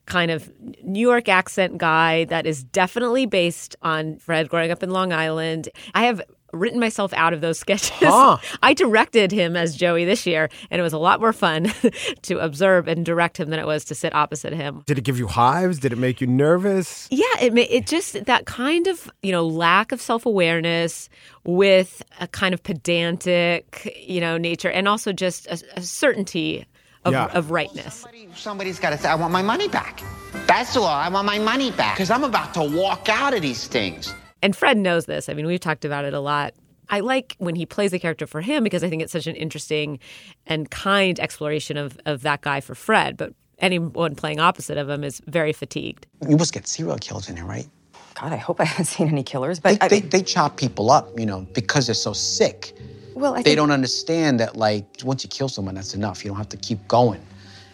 kind 0.05 0.31
of 0.31 0.51
new 0.83 0.99
york 0.99 1.27
accent 1.27 1.77
guy 1.77 2.25
that 2.25 2.45
is 2.45 2.63
definitely 2.63 3.25
based 3.25 3.75
on 3.81 4.17
fred 4.17 4.49
growing 4.49 4.71
up 4.71 4.83
in 4.83 4.89
long 4.89 5.11
island 5.11 5.69
i 5.93 6.03
have 6.03 6.21
written 6.55 6.79
myself 6.79 7.13
out 7.13 7.33
of 7.33 7.41
those 7.41 7.59
sketches. 7.65 7.91
Huh. 7.99 8.37
I 8.63 8.73
directed 8.73 9.31
him 9.31 9.55
as 9.55 9.75
Joey 9.75 10.05
this 10.05 10.25
year, 10.25 10.49
and 10.71 10.79
it 10.79 10.83
was 10.83 10.93
a 10.93 10.97
lot 10.97 11.19
more 11.19 11.33
fun 11.33 11.71
to 12.23 12.39
observe 12.39 12.87
and 12.87 13.05
direct 13.05 13.39
him 13.39 13.49
than 13.49 13.59
it 13.59 13.65
was 13.65 13.85
to 13.85 13.95
sit 13.95 14.13
opposite 14.15 14.53
him. 14.53 14.83
Did 14.85 14.97
it 14.97 15.03
give 15.03 15.19
you 15.19 15.27
hives? 15.27 15.79
Did 15.79 15.93
it 15.93 15.97
make 15.97 16.21
you 16.21 16.27
nervous? 16.27 17.07
Yeah, 17.11 17.25
it 17.41 17.55
it 17.57 17.87
just 17.87 18.25
that 18.25 18.45
kind 18.45 18.87
of 18.87 19.11
you 19.21 19.31
know 19.31 19.45
lack 19.45 19.91
of 19.91 20.01
self 20.01 20.25
awareness 20.25 21.09
with 21.43 22.01
a 22.19 22.27
kind 22.27 22.53
of 22.53 22.63
pedantic 22.63 24.03
you 24.05 24.21
know 24.21 24.37
nature, 24.37 24.69
and 24.69 24.87
also 24.87 25.11
just 25.11 25.47
a, 25.47 25.61
a 25.75 25.81
certainty 25.81 26.65
of, 27.05 27.13
Yeah. 27.13 27.25
of 27.27 27.51
rightness. 27.51 27.95
Somebody, 27.95 28.29
somebody's 28.35 28.79
got 28.79 28.89
to 28.91 28.97
say, 28.97 29.07
I 29.09 29.15
want 29.15 29.31
my 29.31 29.41
money 29.41 29.67
back. 29.67 30.01
That's 30.47 30.75
all. 30.75 30.85
I 30.85 31.07
want 31.09 31.25
my 31.25 31.39
money 31.39 31.71
back. 31.71 31.95
Because 31.95 32.09
I'm 32.11 32.23
about 32.23 32.53
to 32.55 32.63
walk 32.63 33.07
out 33.09 33.33
of 33.33 33.41
these 33.41 33.67
things. 33.67 34.13
And 34.41 34.55
Fred 34.55 34.77
knows 34.77 35.05
this. 35.05 35.29
I 35.29 35.33
mean, 35.33 35.45
we've 35.45 35.59
talked 35.59 35.85
about 35.85 36.05
it 36.05 36.13
a 36.13 36.19
lot. 36.19 36.53
I 36.89 36.99
like 36.99 37.35
when 37.39 37.55
he 37.55 37.65
plays 37.65 37.93
a 37.93 37.99
character 37.99 38.27
for 38.27 38.41
him 38.41 38.63
because 38.63 38.83
I 38.83 38.89
think 38.89 39.01
it's 39.01 39.11
such 39.11 39.25
an 39.27 39.35
interesting 39.35 39.97
and 40.45 40.69
kind 40.69 41.19
exploration 41.19 41.77
of, 41.77 41.97
of 42.05 42.21
that 42.23 42.41
guy 42.41 42.59
for 42.61 42.75
Fred. 42.75 43.17
But 43.17 43.33
anyone 43.59 44.13
playing 44.15 44.39
opposite 44.39 44.77
of 44.77 44.87
him 44.89 45.03
is 45.03 45.21
very 45.25 45.51
fatigued. 45.53 46.05
You 46.27 46.37
must 46.37 46.53
get 46.53 46.67
serial 46.67 46.97
killers 46.97 47.27
in 47.29 47.37
here, 47.37 47.45
right? 47.45 47.67
God, 48.13 48.33
I 48.33 48.37
hope 48.37 48.61
I 48.61 48.65
haven't 48.65 48.85
seen 48.95 49.07
any 49.07 49.23
killers, 49.23 49.59
They, 49.61 49.73
but 49.77 49.83
I 49.83 49.87
they, 49.87 49.99
they 50.01 50.21
chop 50.21 50.57
people 50.57 50.91
up, 50.91 51.09
you 51.19 51.25
know, 51.25 51.47
because 51.53 51.87
they're 51.87 51.95
so 51.95 52.13
sick. 52.13 52.73
Well, 53.15 53.33
I 53.33 53.37
They 53.37 53.43
think, 53.43 53.57
don't 53.57 53.71
understand 53.71 54.39
that, 54.41 54.55
like, 54.55 54.85
once 55.03 55.23
you 55.23 55.29
kill 55.29 55.49
someone, 55.49 55.75
that's 55.75 55.93
enough. 55.95 56.23
You 56.23 56.29
don't 56.29 56.37
have 56.37 56.49
to 56.49 56.57
keep 56.57 56.87
going 56.87 57.21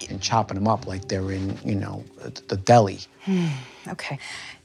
and 0.10 0.22
chopping 0.22 0.56
them 0.56 0.68
up 0.68 0.88
like 0.88 1.08
they're 1.08 1.32
in, 1.32 1.58
you 1.66 1.76
know, 1.76 2.04
the 2.48 2.58
deli. 2.58 3.00
okay. 3.90 4.20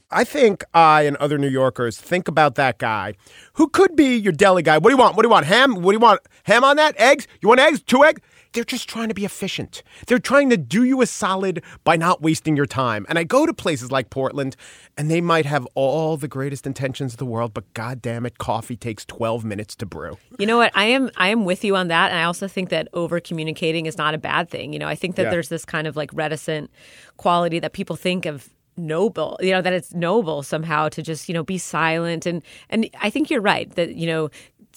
I 0.09 0.23
think 0.23 0.63
I 0.73 1.01
and 1.01 1.17
other 1.17 1.37
New 1.37 1.49
Yorkers 1.49 1.97
think 1.99 2.27
about 2.29 2.55
that 2.55 2.77
guy 2.77 3.15
who 3.53 3.67
could 3.67 3.95
be 3.95 4.15
your 4.15 4.31
deli 4.31 4.61
guy. 4.63 4.77
What 4.77 4.89
do 4.89 4.91
you 4.91 4.97
want? 4.97 5.15
What 5.17 5.23
do 5.23 5.27
you 5.27 5.31
want? 5.31 5.45
Ham? 5.47 5.75
What 5.75 5.91
do 5.91 5.95
you 5.95 5.99
want? 5.99 6.21
Ham 6.43 6.63
on 6.63 6.77
that? 6.77 6.95
Eggs? 6.97 7.27
You 7.41 7.49
want 7.49 7.59
eggs? 7.59 7.81
Two 7.81 8.05
eggs? 8.05 8.21
They're 8.57 8.63
just 8.63 8.89
trying 8.89 9.07
to 9.09 9.13
be 9.13 9.23
efficient. 9.23 9.83
They're 10.07 10.17
trying 10.17 10.49
to 10.49 10.57
do 10.57 10.83
you 10.83 11.03
a 11.03 11.05
solid 11.05 11.61
by 11.83 11.95
not 11.95 12.23
wasting 12.23 12.57
your 12.57 12.65
time. 12.65 13.05
And 13.07 13.19
I 13.19 13.23
go 13.23 13.45
to 13.45 13.53
places 13.53 13.91
like 13.91 14.09
Portland, 14.09 14.55
and 14.97 15.11
they 15.11 15.21
might 15.21 15.45
have 15.45 15.67
all 15.75 16.17
the 16.17 16.27
greatest 16.27 16.65
intentions 16.65 17.13
of 17.13 17.17
the 17.19 17.25
world, 17.27 17.53
but 17.53 17.71
god 17.75 18.01
damn 18.01 18.25
it, 18.25 18.39
coffee 18.39 18.75
takes 18.75 19.05
12 19.05 19.45
minutes 19.45 19.75
to 19.75 19.85
brew. 19.85 20.17
You 20.39 20.47
know 20.47 20.57
what? 20.57 20.71
I 20.73 20.85
am 20.85 21.11
I 21.17 21.29
am 21.29 21.45
with 21.45 21.63
you 21.63 21.75
on 21.75 21.89
that, 21.89 22.09
and 22.09 22.19
I 22.19 22.23
also 22.23 22.47
think 22.47 22.69
that 22.69 22.87
over 22.93 23.19
communicating 23.19 23.85
is 23.85 23.95
not 23.95 24.15
a 24.15 24.17
bad 24.17 24.49
thing. 24.49 24.73
You 24.73 24.79
know, 24.79 24.87
I 24.87 24.95
think 24.95 25.17
that 25.17 25.25
Yeah. 25.25 25.29
there's 25.29 25.49
this 25.49 25.63
kind 25.63 25.85
of 25.85 25.95
like 25.95 26.09
reticent 26.15 26.71
quality 27.17 27.59
that 27.59 27.73
people 27.73 27.95
think 27.95 28.25
of 28.25 28.49
noble 28.79 29.39
you 29.41 29.49
know 29.51 29.59
that 29.59 29.73
it's 29.73 29.91
noble 29.95 30.43
somehow 30.43 30.87
to 30.87 31.01
just 31.01 31.27
you 31.27 31.33
know 31.33 31.41
be 31.41 31.57
silent 31.57 32.27
and 32.27 32.43
and 32.69 32.87
i 33.01 33.09
think 33.09 33.31
you're 33.31 33.41
right 33.41 33.73
that 33.73 33.95
you 33.95 34.05
know 34.05 34.29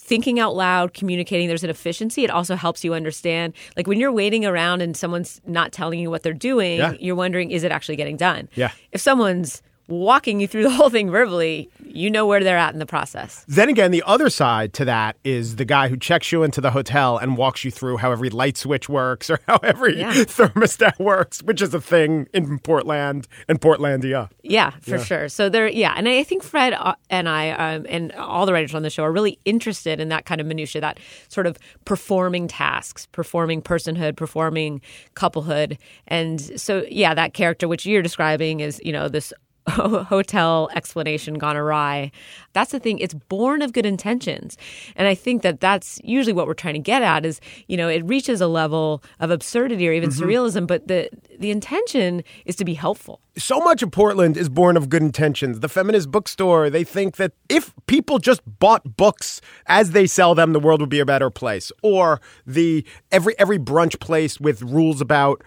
thinking 0.02 0.40
out 0.40 0.56
loud 0.56 0.94
communicating 0.94 1.46
there's 1.46 1.62
an 1.62 1.70
efficiency 1.70 2.24
it 2.24 2.30
also 2.30 2.56
helps 2.56 2.82
you 2.84 2.94
understand 2.94 3.52
like 3.76 3.86
when 3.86 4.00
you're 4.00 4.10
waiting 4.10 4.44
around 4.44 4.80
and 4.82 4.96
someone's 4.96 5.40
not 5.46 5.72
telling 5.72 6.00
you 6.00 6.10
what 6.10 6.22
they're 6.22 6.32
doing 6.32 6.78
Yeah. 6.78 6.94
you're 6.98 7.14
wondering 7.14 7.50
is 7.50 7.62
it 7.64 7.70
actually 7.70 7.96
getting 7.96 8.16
done 8.16 8.48
Yeah. 8.54 8.72
if 8.92 9.00
someone's 9.00 9.62
walking 9.90 10.40
you 10.40 10.46
through 10.46 10.62
the 10.62 10.70
whole 10.70 10.88
thing 10.90 11.10
verbally 11.10 11.68
you 11.84 12.08
know 12.08 12.24
where 12.26 12.42
they're 12.42 12.56
at 12.56 12.72
in 12.72 12.78
the 12.78 12.86
process 12.86 13.44
Then 13.48 13.68
again, 13.68 13.90
the 13.90 14.02
other 14.06 14.30
side 14.30 14.72
to 14.74 14.84
that 14.84 15.16
is 15.24 15.56
the 15.56 15.64
guy 15.64 15.88
who 15.88 15.96
checks 15.96 16.30
you 16.30 16.42
into 16.44 16.60
the 16.60 16.70
hotel 16.70 17.18
and 17.18 17.36
walks 17.36 17.64
you 17.64 17.70
through 17.72 17.96
how 17.96 18.12
every 18.12 18.30
light 18.30 18.56
switch 18.56 18.88
works 18.88 19.28
or 19.28 19.40
how 19.48 19.56
every 19.62 19.98
Yeah. 19.98 20.12
thermostat 20.14 20.98
works, 21.00 21.42
which 21.42 21.60
is 21.60 21.74
a 21.74 21.80
thing 21.80 22.28
in 22.32 22.60
Portland 22.60 23.26
and 23.48 23.60
Portlandia. 23.60 24.30
Yeah, 24.42 24.70
for 24.80 24.98
sure. 24.98 25.28
So 25.28 25.48
there, 25.48 25.68
yeah, 25.68 25.94
and 25.96 26.08
I 26.08 26.22
think 26.22 26.42
Fred 26.44 26.74
uh, 26.74 26.94
and 27.10 27.28
I 27.28 27.50
um, 27.50 27.86
and 27.88 28.12
all 28.12 28.46
the 28.46 28.52
writers 28.52 28.74
on 28.74 28.82
the 28.82 28.90
show 28.90 29.02
are 29.02 29.12
really 29.12 29.38
interested 29.44 29.98
in 30.00 30.08
that 30.10 30.24
kind 30.26 30.40
of 30.40 30.46
minutia, 30.46 30.80
that 30.80 30.98
sort 31.28 31.46
of 31.46 31.58
performing 31.84 32.46
tasks, 32.46 33.06
performing 33.10 33.62
personhood, 33.62 34.16
performing 34.16 34.80
couplehood, 35.14 35.76
and 36.06 36.40
so 36.60 36.84
yeah, 36.88 37.14
that 37.14 37.34
character 37.34 37.66
which 37.66 37.84
you're 37.84 38.02
describing 38.02 38.60
is 38.60 38.80
you 38.84 38.92
know 38.92 39.08
this 39.08 39.32
hotel 40.04 40.68
explanation 40.74 41.34
gone 41.34 41.56
awry. 41.56 42.10
That's 42.52 42.72
the 42.72 42.80
thing. 42.80 42.98
It's 42.98 43.14
born 43.14 43.62
of 43.62 43.72
good 43.72 43.86
intentions, 43.86 44.56
and 44.96 45.06
I 45.06 45.14
think 45.14 45.42
that 45.42 45.60
that's 45.60 46.00
usually 46.02 46.32
what 46.32 46.46
we're 46.46 46.54
trying 46.54 46.74
to 46.74 46.80
get 46.80 47.02
at. 47.02 47.24
Is 47.24 47.40
you 47.68 47.76
know 47.76 47.88
it 47.88 48.04
reaches 48.04 48.40
a 48.40 48.46
level 48.46 49.02
of 49.20 49.30
absurdity 49.30 49.88
or 49.88 49.92
even 49.92 50.10
mm-hmm. 50.10 50.22
surrealism, 50.22 50.66
but 50.66 50.88
the 50.88 51.08
the 51.38 51.50
intention 51.50 52.22
is 52.44 52.56
to 52.56 52.64
be 52.64 52.74
helpful. 52.74 53.20
so 53.36 53.60
much 53.60 53.82
of 53.82 53.90
Portland 53.90 54.36
is 54.36 54.48
born 54.48 54.76
of 54.76 54.88
good 54.88 55.02
intentions. 55.02 55.60
The 55.60 55.68
feminist 55.68 56.10
bookstore, 56.10 56.68
they 56.68 56.84
think 56.84 57.16
that 57.16 57.32
if 57.48 57.72
people 57.86 58.18
just 58.18 58.42
bought 58.58 58.96
books 58.96 59.40
as 59.66 59.92
they 59.92 60.06
sell 60.06 60.34
them, 60.34 60.52
the 60.52 60.60
world 60.60 60.80
would 60.80 60.90
be 60.90 61.00
a 61.00 61.06
better 61.06 61.30
place. 61.30 61.72
Or 61.82 62.20
the 62.46 62.84
every 63.10 63.38
every 63.38 63.58
brunch 63.58 64.00
place 64.00 64.40
with 64.40 64.62
rules 64.62 65.00
about 65.00 65.42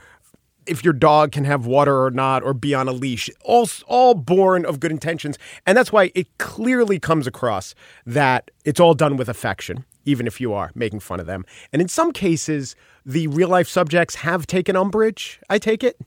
if 0.65 0.84
your 0.84 0.93
dog 0.93 1.32
can 1.32 1.46
have 1.46 1.65
water 1.65 2.03
or 2.03 2.12
not 2.12 2.43
or 2.43 2.53
be 2.53 2.74
on 2.74 2.88
a 2.88 2.91
leash. 2.91 3.29
All 3.41 3.70
all 3.88 4.13
born 4.13 4.65
of 4.65 4.79
good 4.79 4.91
intentions. 4.91 5.38
And 5.65 5.77
that's 5.77 5.91
why 5.91 6.12
it 6.15 6.38
clearly 6.38 7.00
comes 7.00 7.27
across 7.27 7.75
that 8.05 8.51
it's 8.65 8.79
all 8.79 8.93
done 8.93 9.17
with 9.17 9.29
affection. 9.29 9.86
Even 10.05 10.27
if 10.27 10.41
you 10.41 10.53
are 10.53 10.70
making 10.75 11.00
fun 11.00 11.22
of 11.22 11.27
them. 11.27 11.46
And 11.72 11.82
in 11.82 11.88
some 11.88 12.12
cases, 12.12 12.75
the 13.05 13.27
real 13.27 13.48
life 13.48 13.70
subjects 13.70 14.15
have 14.15 14.46
taken 14.46 14.75
umbrage, 14.75 15.39
I 15.50 15.60
take 15.60 15.82
it. 15.82 15.98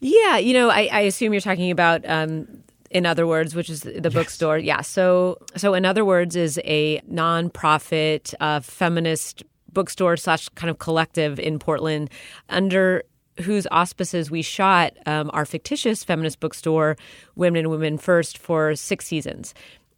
Yeah, 0.00 0.36
you 0.36 0.52
know, 0.52 0.68
I, 0.68 0.88
I 0.92 1.00
assume 1.00 1.32
you're 1.32 1.40
talking 1.40 1.70
about 1.70 2.08
um, 2.08 2.46
in 2.90 3.06
other 3.06 3.26
words, 3.26 3.54
which 3.54 3.70
is 3.70 3.80
the 3.80 4.10
bookstore. 4.10 4.58
Yeah. 4.58 4.80
So, 4.80 5.38
so 5.56 5.74
in 5.74 5.84
other 5.84 6.04
words, 6.04 6.36
is 6.36 6.60
a 6.64 7.00
nonprofit 7.10 8.34
uh, 8.40 8.60
feminist 8.60 9.42
bookstore 9.72 10.16
slash 10.16 10.48
kind 10.50 10.70
of 10.70 10.78
collective 10.78 11.38
in 11.38 11.58
Portland, 11.58 12.10
under 12.48 13.02
whose 13.40 13.66
auspices 13.70 14.30
we 14.30 14.42
shot 14.42 14.92
um, 15.06 15.30
our 15.32 15.44
fictitious 15.44 16.04
feminist 16.04 16.40
bookstore, 16.40 16.96
Women 17.36 17.60
and 17.60 17.70
Women 17.70 17.98
First, 17.98 18.38
for 18.38 18.74
six 18.74 19.06
seasons. 19.06 19.54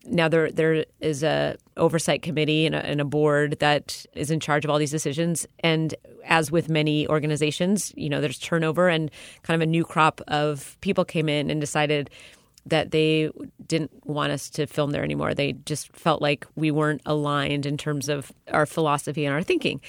Now 0.06 0.28
there 0.28 0.50
there 0.50 0.86
is 1.00 1.22
a 1.22 1.56
oversight 1.76 2.22
committee 2.22 2.64
and 2.64 2.74
a, 2.74 2.84
and 2.84 3.00
a 3.00 3.04
board 3.04 3.58
that 3.60 4.06
is 4.14 4.30
in 4.30 4.40
charge 4.40 4.64
of 4.64 4.70
all 4.70 4.78
these 4.78 4.90
decisions. 4.90 5.46
And 5.60 5.94
as 6.24 6.50
with 6.50 6.70
many 6.70 7.06
organizations, 7.08 7.92
you 7.96 8.08
know, 8.08 8.20
there's 8.20 8.38
turnover 8.38 8.88
and 8.88 9.10
kind 9.42 9.60
of 9.60 9.66
a 9.66 9.70
new 9.70 9.84
crop 9.84 10.22
of 10.28 10.78
people 10.80 11.04
came 11.04 11.28
in 11.28 11.50
and 11.50 11.60
decided 11.60 12.08
that 12.66 12.90
they 12.90 13.30
didn't 13.66 13.90
want 14.04 14.32
us 14.32 14.50
to 14.50 14.66
film 14.66 14.90
there 14.90 15.04
anymore. 15.04 15.34
They 15.34 15.52
just 15.52 15.94
felt 15.94 16.22
like 16.22 16.46
we 16.56 16.70
weren't 16.70 17.02
aligned 17.06 17.66
in 17.66 17.76
terms 17.76 18.08
of 18.08 18.32
our 18.52 18.66
philosophy 18.66 19.24
and 19.24 19.34
our 19.34 19.42
thinking. 19.42 19.80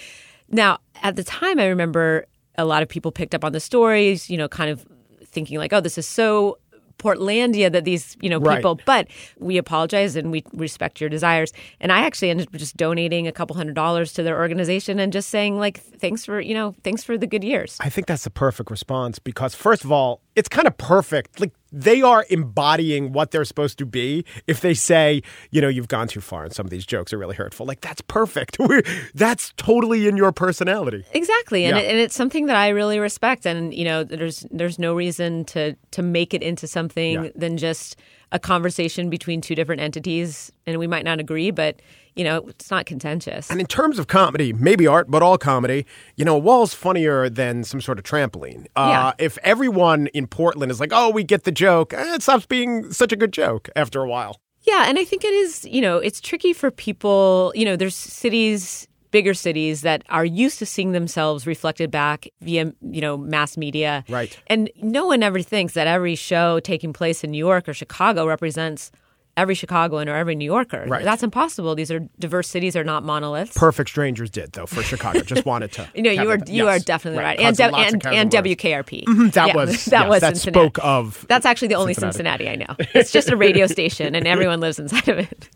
Now, 0.50 0.80
at 1.02 1.16
the 1.16 1.24
time, 1.24 1.60
I 1.60 1.68
remember 1.68 2.26
a 2.58 2.66
lot 2.66 2.84
of 2.84 2.90
people 2.90 3.12
picked 3.12 3.34
up 3.36 3.44
on 3.44 3.52
the 3.52 3.60
stories, 3.60 4.30
you 4.30 4.38
know, 4.38 4.48
kind 4.48 4.70
of 4.70 4.86
thinking 5.26 5.58
like, 5.58 5.74
oh, 5.74 5.80
this 5.80 5.98
is 5.98 6.08
so 6.08 6.58
Portlandia 6.98 7.72
that 7.72 7.84
these, 7.84 8.16
you 8.22 8.30
know, 8.30 8.38
Right. 8.40 8.58
people, 8.58 8.80
but 8.86 9.08
we 9.40 9.58
apologize 9.58 10.16
and 10.16 10.32
we 10.32 10.44
respect 10.54 11.02
your 11.02 11.10
desires. 11.10 11.52
And 11.80 11.92
I 11.92 12.02
actually 12.02 12.30
ended 12.30 12.48
up 12.48 12.54
just 12.54 12.78
donating 12.78 13.28
a 13.28 13.32
couple 13.32 13.56
hundred 13.56 13.74
dollars 13.74 14.14
to 14.14 14.24
their 14.24 14.38
organization 14.40 15.00
and 15.00 15.12
just 15.12 15.30
saying 15.30 15.58
like, 15.58 15.80
thanks 15.80 16.26
for, 16.26 16.40
you 16.40 16.54
know, 16.54 16.76
thanks 16.84 17.04
for 17.04 17.18
the 17.18 17.26
good 17.26 17.44
years. 17.44 17.78
I 17.80 17.90
think 17.90 18.06
that's 18.06 18.24
the 18.24 18.30
perfect 18.30 18.70
response 18.70 19.18
because, 19.18 19.56
first 19.56 19.84
of 19.84 19.92
all, 19.92 20.22
it's 20.36 20.50
kind 20.50 20.68
of 20.68 20.78
perfect. 20.78 21.40
Like, 21.40 21.54
they 21.72 22.02
are 22.02 22.26
embodying 22.30 23.14
what 23.14 23.32
they're 23.32 23.46
supposed 23.46 23.78
to 23.78 23.86
be. 23.86 24.26
If 24.48 24.62
they 24.62 24.74
say, 24.74 25.22
you 25.52 25.62
know, 25.62 25.68
you've 25.70 25.88
gone 25.88 26.08
too 26.08 26.22
far 26.22 26.44
and 26.44 26.54
some 26.54 26.66
of 26.66 26.70
these 26.70 26.86
jokes 26.86 27.14
are 27.14 27.18
really 27.18 27.36
hurtful, 27.36 27.66
like 27.66 27.82
that's 27.82 28.02
perfect. 28.02 28.58
We're, 28.60 28.84
that's 29.16 29.54
totally 29.58 30.08
in 30.08 30.18
your 30.18 30.32
personality. 30.32 31.06
Exactly, 31.14 31.66
and, 31.66 31.78
Yeah. 31.78 31.84
it, 31.84 31.90
and 31.90 31.98
it's 32.00 32.16
something 32.16 32.48
that 32.48 32.56
I 32.56 32.70
really 32.70 33.00
respect. 33.00 33.46
And 33.46 33.74
you 33.74 33.86
know, 33.86 34.04
there's 34.04 34.46
there's 34.52 34.80
no 34.80 34.94
reason 34.94 35.46
to 35.46 35.76
to 35.92 36.02
make 36.02 36.34
it 36.34 36.44
into 36.44 36.68
something 36.68 37.26
Yeah. 37.26 37.30
than 37.36 37.58
just 37.58 37.96
a 38.32 38.40
conversation 38.40 39.10
between 39.10 39.42
two 39.42 39.56
different 39.56 39.82
entities. 39.82 40.52
And 40.66 40.78
we 40.80 40.88
might 40.88 41.04
not 41.06 41.20
agree, 41.20 41.52
but 41.52 41.82
you 42.16 42.26
know, 42.26 42.40
it's 42.50 42.70
not 42.70 42.86
contentious. 42.86 43.50
And 43.50 43.62
in 43.62 43.68
terms 43.68 43.98
of 43.98 44.08
comedy, 44.08 44.52
maybe 44.52 44.86
art, 44.86 45.10
but 45.10 45.24
all 45.24 45.38
comedy, 45.38 45.86
you 46.18 46.26
know, 46.26 46.36
a 46.36 46.40
wall's 46.40 46.74
funnier 46.74 47.30
than 47.30 47.64
some 47.64 47.80
sort 47.80 47.98
of 48.00 48.04
trampoline. 48.04 48.66
Uh, 48.76 48.90
Yeah. 48.90 49.12
If 49.18 49.38
everyone 49.44 50.08
in 50.08 50.28
Portland 50.28 50.72
is 50.72 50.80
like, 50.82 50.92
oh, 50.94 51.10
we 51.10 51.24
get 51.24 51.44
the 51.46 51.54
joke, 51.54 51.94
eh, 51.94 52.16
it 52.16 52.22
stops 52.22 52.46
being 52.46 52.92
such 52.92 53.14
a 53.14 53.16
good 53.16 53.32
joke 53.32 53.70
after 53.78 54.02
a 54.02 54.08
while. 54.08 54.42
Yeah, 54.64 54.86
and 54.88 55.00
I 55.00 55.06
think 55.06 55.24
it 55.24 55.34
is, 55.34 55.66
you 55.66 55.82
know, 55.82 55.98
it's 55.98 56.20
tricky 56.22 56.54
for 56.54 56.70
people, 56.70 57.52
you 57.56 57.66
know, 57.66 57.76
there's 57.78 57.96
cities, 57.96 58.88
bigger 59.12 59.34
cities 59.34 59.82
that 59.82 60.04
are 60.10 60.26
used 60.26 60.58
to 60.60 60.66
seeing 60.66 60.94
themselves 60.94 61.46
reflected 61.46 61.92
back 61.92 62.28
via, 62.42 62.74
you 62.82 63.02
know, 63.02 63.18
mass 63.18 63.58
media. 63.58 64.04
Right. 64.10 64.38
And 64.48 64.70
no 64.82 65.06
one 65.06 65.22
ever 65.22 65.42
thinks 65.42 65.74
that 65.74 65.88
every 65.88 66.16
show 66.16 66.60
taking 66.62 66.94
place 66.94 67.24
in 67.24 67.32
New 67.32 67.38
York 67.38 67.68
or 67.70 67.74
Chicago 67.74 68.26
represents 68.26 68.92
every 69.38 69.56
Chicagoan 69.56 70.10
or 70.10 70.16
every 70.16 70.36
New 70.36 70.44
Yorker. 70.46 70.86
Right. 70.90 71.06
That's 71.06 71.24
impossible. 71.24 71.74
These 71.74 71.90
are 71.90 72.00
diverse 72.20 72.50
cities 72.50 72.76
are 72.76 72.84
not 72.84 73.02
monoliths. 73.04 73.58
Perfect 73.58 73.90
Strangers 73.90 74.30
did, 74.30 74.52
though, 74.52 74.66
for 74.66 74.84
Chicago. 74.84 75.22
Just 75.22 75.46
wanted 75.46 75.72
to. 75.72 75.90
you 75.96 76.02
know, 76.04 76.12
you 76.12 76.30
are 76.30 76.38
that. 76.38 76.50
you 76.50 76.66
Yes. 76.66 76.82
are 76.82 76.84
definitely 76.86 77.24
right, 77.24 77.40
and 77.40 77.56
W- 77.56 77.72
lots 77.82 77.94
of 77.94 78.02
and, 78.12 78.34
and. 78.34 78.46
WKRP. 78.46 79.32
That 79.34 79.48
Yeah, 79.48 79.56
was 79.56 79.86
that 79.86 80.02
yes, 80.02 80.10
was 80.10 80.22
that 80.22 80.36
Cincinnati. 80.38 80.66
spoke 80.66 80.80
of 80.84 81.26
That's 81.30 81.46
actually 81.46 81.70
the 81.70 81.76
only 81.76 81.94
Cincinnati. 81.94 82.44
Cincinnati. 82.46 82.50
I 82.50 82.56
know. 82.84 82.86
It's 82.94 83.12
just 83.14 83.30
a 83.30 83.38
radio 83.38 83.68
station, 83.68 84.16
and 84.16 84.28
everyone 84.28 84.60
lives 84.60 84.80
inside 84.80 85.08
of 85.08 85.20
it. 85.20 85.50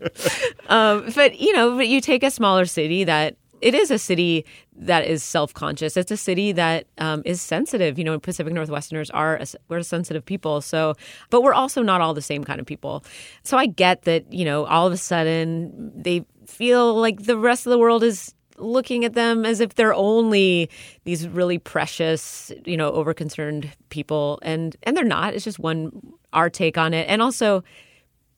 Um, 0.68 1.10
but 1.14 1.38
you 1.38 1.52
know, 1.52 1.76
but 1.76 1.86
you 1.86 2.00
take 2.00 2.22
a 2.22 2.30
smaller 2.30 2.64
city 2.64 3.04
that 3.04 3.36
it 3.66 3.74
is 3.74 3.90
a 3.90 3.98
city 3.98 4.44
that 4.76 5.04
is 5.04 5.24
self-conscious. 5.24 5.96
It's 5.96 6.12
a 6.12 6.16
city 6.16 6.52
that 6.52 6.86
um, 6.98 7.22
is 7.24 7.42
sensitive. 7.42 7.98
You 7.98 8.04
know, 8.04 8.16
Pacific 8.20 8.52
Northwesterners 8.54 9.10
are 9.12 9.38
a, 9.38 9.46
we're 9.68 9.82
sensitive 9.82 10.24
people. 10.24 10.60
So, 10.60 10.94
but 11.30 11.42
we're 11.42 11.52
also 11.52 11.82
not 11.82 12.00
all 12.00 12.14
the 12.14 12.22
same 12.22 12.44
kind 12.44 12.60
of 12.60 12.66
people. 12.66 13.04
So 13.42 13.58
I 13.58 13.66
get 13.66 14.02
that. 14.02 14.32
You 14.32 14.44
know, 14.44 14.66
all 14.66 14.86
of 14.86 14.92
a 14.92 14.96
sudden 14.96 15.92
they 16.00 16.24
feel 16.46 16.94
like 16.94 17.24
the 17.24 17.36
rest 17.36 17.66
of 17.66 17.70
the 17.70 17.78
world 17.78 18.04
is 18.04 18.32
looking 18.58 19.04
at 19.04 19.14
them 19.14 19.44
as 19.44 19.58
if 19.60 19.74
they're 19.74 19.94
only 19.94 20.70
these 21.02 21.26
really 21.26 21.58
precious, 21.58 22.52
you 22.64 22.76
know, 22.76 22.92
overconcerned 22.92 23.68
people, 23.88 24.38
and 24.42 24.76
and 24.84 24.96
they're 24.96 25.04
not. 25.04 25.34
It's 25.34 25.44
just 25.44 25.58
one 25.58 25.90
our 26.32 26.48
take 26.48 26.78
on 26.78 26.94
it, 26.94 27.08
and 27.08 27.20
also 27.20 27.64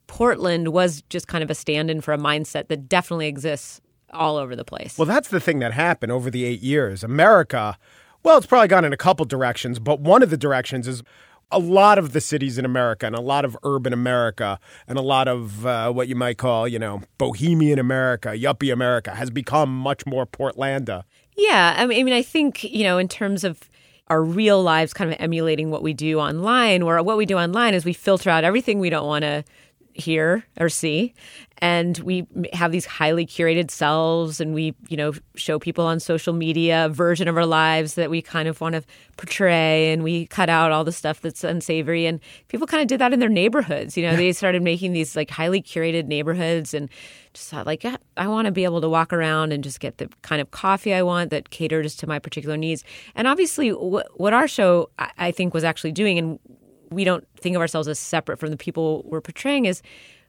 Portland 0.06 0.68
was 0.68 1.02
just 1.10 1.28
kind 1.28 1.44
of 1.44 1.50
a 1.50 1.54
stand-in 1.54 2.00
for 2.00 2.14
a 2.14 2.18
mindset 2.18 2.68
that 2.68 2.88
definitely 2.88 3.28
exists 3.28 3.82
all 4.12 4.36
over 4.36 4.56
the 4.56 4.64
place. 4.64 4.96
Well, 4.98 5.06
that's 5.06 5.28
the 5.28 5.40
thing 5.40 5.58
that 5.60 5.72
happened 5.72 6.12
over 6.12 6.30
the 6.30 6.44
eight 6.44 6.60
years. 6.60 7.04
America, 7.04 7.78
well, 8.22 8.38
it's 8.38 8.46
probably 8.46 8.68
gone 8.68 8.84
in 8.84 8.92
a 8.92 8.96
couple 8.96 9.24
directions, 9.24 9.78
but 9.78 10.00
one 10.00 10.22
of 10.22 10.30
the 10.30 10.36
directions 10.36 10.88
is 10.88 11.02
a 11.50 11.58
lot 11.58 11.98
of 11.98 12.12
the 12.12 12.20
cities 12.20 12.58
in 12.58 12.64
America 12.64 13.06
and 13.06 13.14
a 13.14 13.20
lot 13.20 13.44
of 13.44 13.56
urban 13.62 13.92
America 13.92 14.58
and 14.86 14.98
a 14.98 15.02
lot 15.02 15.28
of 15.28 15.64
uh, 15.64 15.90
what 15.90 16.08
you 16.08 16.14
might 16.14 16.38
call, 16.38 16.68
you 16.68 16.78
know, 16.78 17.02
bohemian 17.16 17.78
America, 17.78 18.30
yuppie 18.30 18.72
America 18.72 19.14
has 19.14 19.30
become 19.30 19.76
much 19.76 20.04
more 20.06 20.26
Portlandia. 20.26 21.04
Yeah, 21.36 21.74
I 21.76 21.86
mean, 21.86 22.00
I 22.00 22.02
mean, 22.02 22.14
I 22.14 22.22
think 22.22 22.64
you 22.64 22.84
know, 22.84 22.98
in 22.98 23.08
terms 23.08 23.44
of 23.44 23.70
our 24.08 24.22
real 24.22 24.62
lives, 24.62 24.92
kind 24.92 25.10
of 25.10 25.16
emulating 25.20 25.70
what 25.70 25.82
we 25.82 25.92
do 25.92 26.18
online, 26.18 26.84
where 26.84 27.02
what 27.02 27.16
we 27.16 27.26
do 27.26 27.38
online 27.38 27.74
is 27.74 27.84
we 27.84 27.92
filter 27.92 28.30
out 28.30 28.42
everything 28.42 28.78
we 28.78 28.90
don't 28.90 29.06
want 29.06 29.22
to 29.22 29.44
hear 29.98 30.44
or 30.58 30.68
see, 30.68 31.12
and 31.58 31.98
we 31.98 32.26
have 32.52 32.72
these 32.72 32.86
highly 32.86 33.26
curated 33.26 33.70
selves, 33.70 34.40
and 34.40 34.54
we 34.54 34.74
you 34.88 34.96
know 34.96 35.12
show 35.34 35.58
people 35.58 35.84
on 35.84 36.00
social 36.00 36.32
media 36.32 36.86
a 36.86 36.88
version 36.88 37.28
of 37.28 37.36
our 37.36 37.46
lives 37.46 37.94
that 37.94 38.10
we 38.10 38.22
kind 38.22 38.48
of 38.48 38.60
want 38.60 38.74
to 38.74 38.82
portray, 39.16 39.92
and 39.92 40.02
we 40.02 40.26
cut 40.26 40.48
out 40.48 40.72
all 40.72 40.84
the 40.84 40.92
stuff 40.92 41.20
that's 41.20 41.44
unsavory, 41.44 42.06
and 42.06 42.20
people 42.48 42.66
kind 42.66 42.80
of 42.80 42.88
did 42.88 43.00
that 43.00 43.12
in 43.12 43.20
their 43.20 43.28
neighborhoods. 43.28 43.96
You 43.96 44.04
know, 44.04 44.16
they 44.16 44.32
started 44.32 44.62
making 44.62 44.92
these 44.92 45.16
like 45.16 45.30
highly 45.30 45.60
curated 45.60 46.06
neighborhoods 46.06 46.74
and 46.74 46.88
just 47.34 47.50
thought 47.50 47.66
like 47.66 47.84
"Yeah, 47.84 47.96
I 48.16 48.28
want 48.28 48.46
to 48.46 48.52
be 48.52 48.64
able 48.64 48.80
to 48.80 48.88
walk 48.88 49.12
around 49.12 49.52
and 49.52 49.62
just 49.64 49.80
get 49.80 49.98
the 49.98 50.08
kind 50.22 50.40
of 50.40 50.50
coffee 50.52 50.94
I 50.94 51.02
want 51.02 51.30
that 51.30 51.50
caters 51.50 51.96
to 51.96 52.06
my 52.06 52.18
particular 52.18 52.56
needs. 52.56 52.84
And 53.14 53.26
obviously, 53.26 53.70
what 53.70 54.32
our 54.32 54.48
show 54.48 54.90
I 54.98 55.32
think 55.32 55.54
was 55.54 55.64
actually 55.64 55.92
doing, 55.92 56.18
and 56.18 56.38
we 56.90 57.04
don't 57.04 57.26
think 57.36 57.56
of 57.56 57.60
ourselves 57.60 57.88
as 57.88 57.98
separate 57.98 58.38
from 58.38 58.50
the 58.50 58.56
people 58.56 59.02
we're 59.06 59.20
portraying, 59.20 59.64
is 59.64 59.82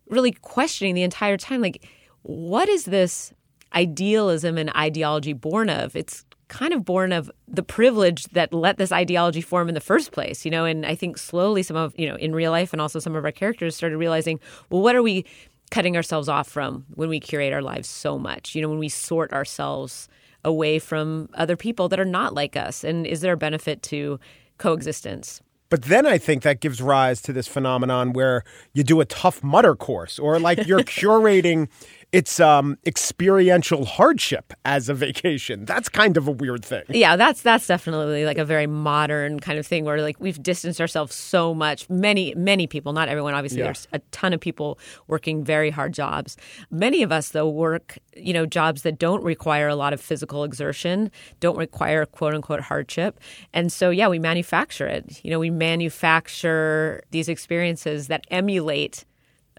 really 0.08 0.32
questioning 0.32 0.96
the 0.96 1.04
entire 1.04 1.38
time 1.38 1.62
like, 1.62 1.88
what 2.24 2.68
is 2.70 2.86
this 2.86 3.34
idealism 3.74 4.58
and 4.58 4.76
ideology 4.76 5.34
born 5.34 5.70
of? 5.70 5.96
It's 5.96 6.26
kind 6.48 6.74
of 6.74 6.84
born 6.84 7.14
of 7.14 7.32
the 7.48 7.64
privilege 7.64 8.24
that 8.30 8.54
let 8.54 8.78
this 8.78 8.92
ideology 8.92 9.42
form 9.42 9.70
in 9.70 9.76
the 9.76 9.80
first 9.80 10.12
place, 10.12 10.44
you 10.44 10.52
know. 10.52 10.66
And 10.66 10.86
I 10.86 10.96
think 10.96 11.18
slowly, 11.18 11.64
some 11.64 11.78
of 11.78 11.94
you 11.98 12.10
know, 12.10 12.16
in 12.16 12.34
real 12.34 12.52
life, 12.52 12.74
and 12.74 12.82
also 12.82 13.00
some 13.00 13.16
of 13.16 13.24
our 13.24 13.32
characters 13.32 13.76
started 13.76 13.98
realizing, 13.98 14.40
well, 14.70 14.82
what 14.82 14.96
are 14.96 15.04
we 15.04 15.26
cutting 15.72 15.96
ourselves 15.96 16.28
off 16.28 16.50
from 16.50 16.86
when 16.96 17.10
we 17.10 17.20
curate 17.20 17.54
our 17.54 17.62
lives 17.62 17.88
so 17.88 18.18
much? 18.18 18.56
You 18.56 18.62
know, 18.62 18.70
when 18.70 18.80
we 18.80 18.90
sort 18.90 19.32
ourselves 19.32 20.10
away 20.44 20.80
from 20.80 21.30
other 21.36 21.56
people 21.56 21.88
that 21.90 22.00
are 22.00 22.06
not 22.06 22.34
like 22.34 22.56
us, 22.56 22.84
and 22.84 23.06
is 23.06 23.22
there 23.22 23.34
a 23.34 23.38
benefit 23.38 23.84
to 23.84 24.20
coexistence? 24.58 25.42
But 25.70 25.84
then 25.84 26.06
I 26.06 26.18
think 26.18 26.44
that 26.44 26.60
gives 26.60 26.82
rise 26.82 27.22
to 27.24 27.34
this 27.34 27.48
phenomenon 27.48 28.14
where 28.14 28.44
you 28.74 28.84
do 28.84 29.02
a 29.02 29.06
Tough 29.06 29.44
Mudder 29.44 29.76
course 29.76 30.18
or 30.18 30.40
like 30.40 30.66
you're 30.66 30.80
curating 30.84 31.70
its 32.12 32.40
um, 32.40 32.76
experiential 32.88 33.86
hardship 33.86 34.52
as 34.66 34.90
a 34.90 34.94
vacation. 34.96 35.66
That's 35.66 35.90
kind 35.90 36.18
of 36.18 36.28
a 36.28 36.32
weird 36.32 36.66
thing. 36.66 36.84
Yeah, 36.90 37.16
that's 37.16 37.42
that's 37.44 37.68
definitely 37.68 38.26
like 38.26 38.38
a 38.40 38.46
very 38.46 38.66
modern 38.66 39.40
kind 39.40 39.60
of 39.60 39.68
thing 39.68 39.86
where 39.86 40.02
like 40.02 40.20
we've 40.20 40.42
distanced 40.42 40.82
ourselves 40.82 41.14
so 41.14 41.54
much. 41.54 41.88
Many 41.90 42.34
many 42.36 42.66
people, 42.66 42.94
not 42.94 43.10
everyone. 43.10 43.34
Obviously, 43.36 43.60
Yeah. 43.60 43.66
there's 43.66 43.88
a 43.94 44.00
ton 44.12 44.34
of 44.34 44.40
people 44.40 44.80
working 45.08 45.44
very 45.44 45.70
hard 45.70 45.94
jobs. 45.94 46.36
Many 46.72 47.04
of 47.04 47.12
us 47.12 47.30
though 47.30 47.48
work, 47.48 48.00
you 48.18 48.34
know, 48.34 48.46
jobs 48.48 48.82
that 48.82 48.98
don't 48.98 49.24
require 49.24 49.68
a 49.68 49.76
lot 49.76 49.94
of 49.94 50.02
physical 50.02 50.44
exertion, 50.44 51.12
don't 51.40 51.58
require 51.58 52.06
quote 52.08 52.34
unquote 52.34 52.62
hardship, 52.62 53.20
and 53.54 53.72
so 53.72 53.92
yeah, 53.92 54.08
we 54.08 54.18
manufacture 54.18 54.88
it. 54.88 55.20
You 55.24 55.30
know, 55.30 55.40
we 55.40 55.52
manufacture 55.52 57.04
these 57.12 57.30
experiences 57.30 58.08
that 58.08 58.26
emulate. 58.32 59.06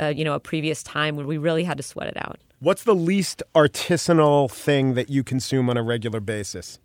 Uh, 0.01 0.07
you 0.09 0.25
know, 0.25 0.35
a 0.35 0.41
previous 0.41 0.83
time 0.83 1.17
where 1.17 1.27
we 1.27 1.37
really 1.39 1.65
had 1.65 1.77
to 1.77 1.83
sweat 1.83 2.07
it 2.09 2.17
out. 2.17 2.39
What's 2.61 2.85
the 2.85 2.95
least 2.95 3.43
artisanal 3.55 4.51
thing 4.51 4.95
that 4.95 5.11
you 5.11 5.23
consume 5.25 5.69
on 5.71 5.77
a 5.77 5.83
regular 5.83 6.21
basis? 6.21 6.79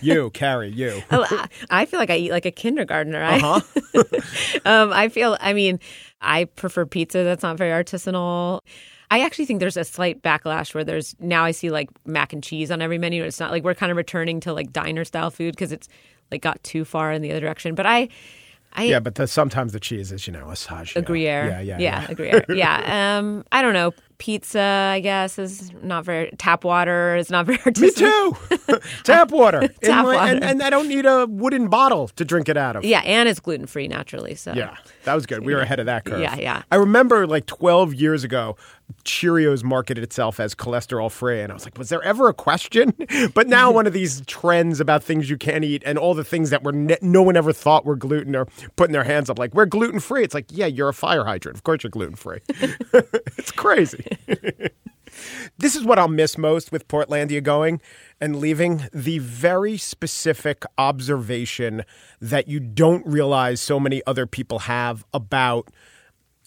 You, 0.00 0.30
Carrie, 0.34 0.70
you. 0.70 1.02
Oh, 1.10 1.26
I- 1.28 1.48
I 1.70 1.84
feel 1.86 1.98
like 2.00 2.10
I 2.10 2.16
eat 2.16 2.30
like 2.30 2.46
a 2.46 2.50
kindergartner. 2.50 3.22
I, 3.22 3.36
Uh-huh. 3.36 4.02
um, 4.64 4.92
I 4.92 5.08
feel. 5.08 5.36
I 5.40 5.52
mean, 5.52 5.78
I 6.20 6.44
prefer 6.44 6.86
pizza. 6.86 7.22
That's 7.24 7.42
not 7.42 7.56
very 7.58 7.70
artisanal. 7.72 8.60
I 9.10 9.20
actually 9.20 9.46
think 9.46 9.60
there's 9.60 9.76
a 9.76 9.84
slight 9.84 10.22
backlash 10.22 10.74
where 10.74 10.84
there's 10.84 11.16
now 11.18 11.44
I 11.44 11.50
see 11.52 11.70
like 11.70 11.88
mac 12.06 12.32
and 12.32 12.42
cheese 12.42 12.70
on 12.70 12.82
every 12.82 12.98
menu. 12.98 13.24
It's 13.24 13.40
not 13.40 13.50
like 13.50 13.64
we're 13.64 13.74
kind 13.74 13.90
of 13.90 13.96
returning 13.96 14.40
to 14.40 14.52
like 14.52 14.72
diner 14.72 15.04
style 15.04 15.30
food 15.30 15.54
because 15.54 15.72
it's 15.72 15.88
like 16.30 16.42
got 16.42 16.62
too 16.62 16.84
far 16.84 17.10
in 17.12 17.22
the 17.22 17.30
other 17.30 17.40
direction. 17.40 17.74
But 17.74 17.86
I, 17.86 18.08
I 18.74 18.84
Yeah, 18.84 19.00
but 19.00 19.14
the, 19.16 19.26
sometimes 19.26 19.72
the 19.72 19.80
cheese 19.80 20.12
is, 20.12 20.26
you 20.26 20.32
know, 20.32 20.50
a 20.50 20.56
sage. 20.56 20.94
a 20.96 21.02
Gruyere. 21.02 21.46
Yeah, 21.48 21.60
yeah, 21.60 21.78
yeah, 21.78 22.06
a 22.08 22.14
Gruyere. 22.14 22.44
yeah. 22.54 23.18
Um, 23.18 23.44
I 23.50 23.62
don't 23.62 23.72
know. 23.74 23.92
Pizza, 24.18 24.60
I 24.60 24.98
guess, 24.98 25.38
is 25.38 25.72
not 25.80 26.04
very. 26.04 26.30
Tap 26.38 26.64
water 26.64 27.14
is 27.14 27.30
not 27.30 27.46
very. 27.46 27.58
Me 27.78 27.90
too. 27.92 28.36
Tap 29.04 29.30
water. 29.30 29.68
Tap 29.82 30.04
my- 30.04 30.14
water. 30.16 30.34
And, 30.34 30.44
and 30.44 30.62
I 30.62 30.70
don't 30.70 30.88
need 30.88 31.06
a 31.06 31.26
wooden 31.26 31.68
bottle 31.68 32.08
to 32.08 32.24
drink 32.24 32.48
it 32.48 32.56
out 32.56 32.74
of. 32.74 32.84
Yeah, 32.84 33.00
and 33.04 33.28
it's 33.28 33.38
gluten 33.38 33.66
free 33.66 33.86
naturally. 33.86 34.34
So 34.34 34.52
Yeah, 34.54 34.76
that 35.04 35.14
was 35.14 35.24
good. 35.24 35.44
We 35.44 35.54
were 35.54 35.60
ahead 35.60 35.78
of 35.78 35.86
that 35.86 36.04
curve. 36.04 36.20
Yeah, 36.20 36.34
yeah. 36.36 36.62
I 36.72 36.76
remember 36.76 37.26
like 37.28 37.46
12 37.46 37.94
years 37.94 38.24
ago, 38.24 38.56
Cheerios 39.04 39.62
marketed 39.62 40.02
itself 40.04 40.40
as 40.40 40.54
cholesterol 40.54 41.10
free. 41.10 41.40
And 41.40 41.50
I 41.52 41.54
was 41.54 41.64
like, 41.64 41.78
was 41.78 41.88
there 41.88 42.02
ever 42.02 42.28
a 42.28 42.34
question? 42.34 42.94
But 43.34 43.48
now 43.48 43.70
one 43.70 43.86
of 43.86 43.92
these 43.92 44.22
trends 44.26 44.80
about 44.80 45.02
things 45.02 45.28
you 45.28 45.36
can't 45.36 45.64
eat 45.64 45.82
and 45.84 45.98
all 45.98 46.14
the 46.14 46.24
things 46.24 46.50
that 46.50 46.62
were 46.62 46.72
ne- 46.72 46.98
no 47.00 47.22
one 47.22 47.36
ever 47.36 47.52
thought 47.52 47.84
were 47.84 47.96
gluten 47.96 48.34
are 48.36 48.46
putting 48.76 48.92
their 48.92 49.04
hands 49.04 49.28
up 49.30 49.38
like, 49.38 49.54
we're 49.54 49.66
gluten 49.66 50.00
free. 50.00 50.24
It's 50.24 50.34
like, 50.34 50.46
yeah, 50.50 50.66
you're 50.66 50.88
a 50.88 50.94
fire 50.94 51.24
hydrant. 51.24 51.56
Of 51.56 51.64
course 51.64 51.82
you're 51.82 51.90
gluten 51.90 52.16
free. 52.16 52.40
it's 52.48 53.52
crazy. 53.52 54.04
This 55.58 55.74
is 55.74 55.84
what 55.84 55.98
I'll 55.98 56.08
miss 56.08 56.38
most 56.38 56.70
with 56.70 56.86
Portlandia 56.88 57.42
going 57.42 57.80
and 58.20 58.36
leaving 58.36 58.84
the 58.92 59.18
very 59.18 59.76
specific 59.76 60.64
observation 60.76 61.84
that 62.20 62.48
you 62.48 62.60
don't 62.60 63.06
realize 63.06 63.60
so 63.60 63.80
many 63.80 64.02
other 64.06 64.26
people 64.26 64.60
have 64.60 65.04
about 65.12 65.68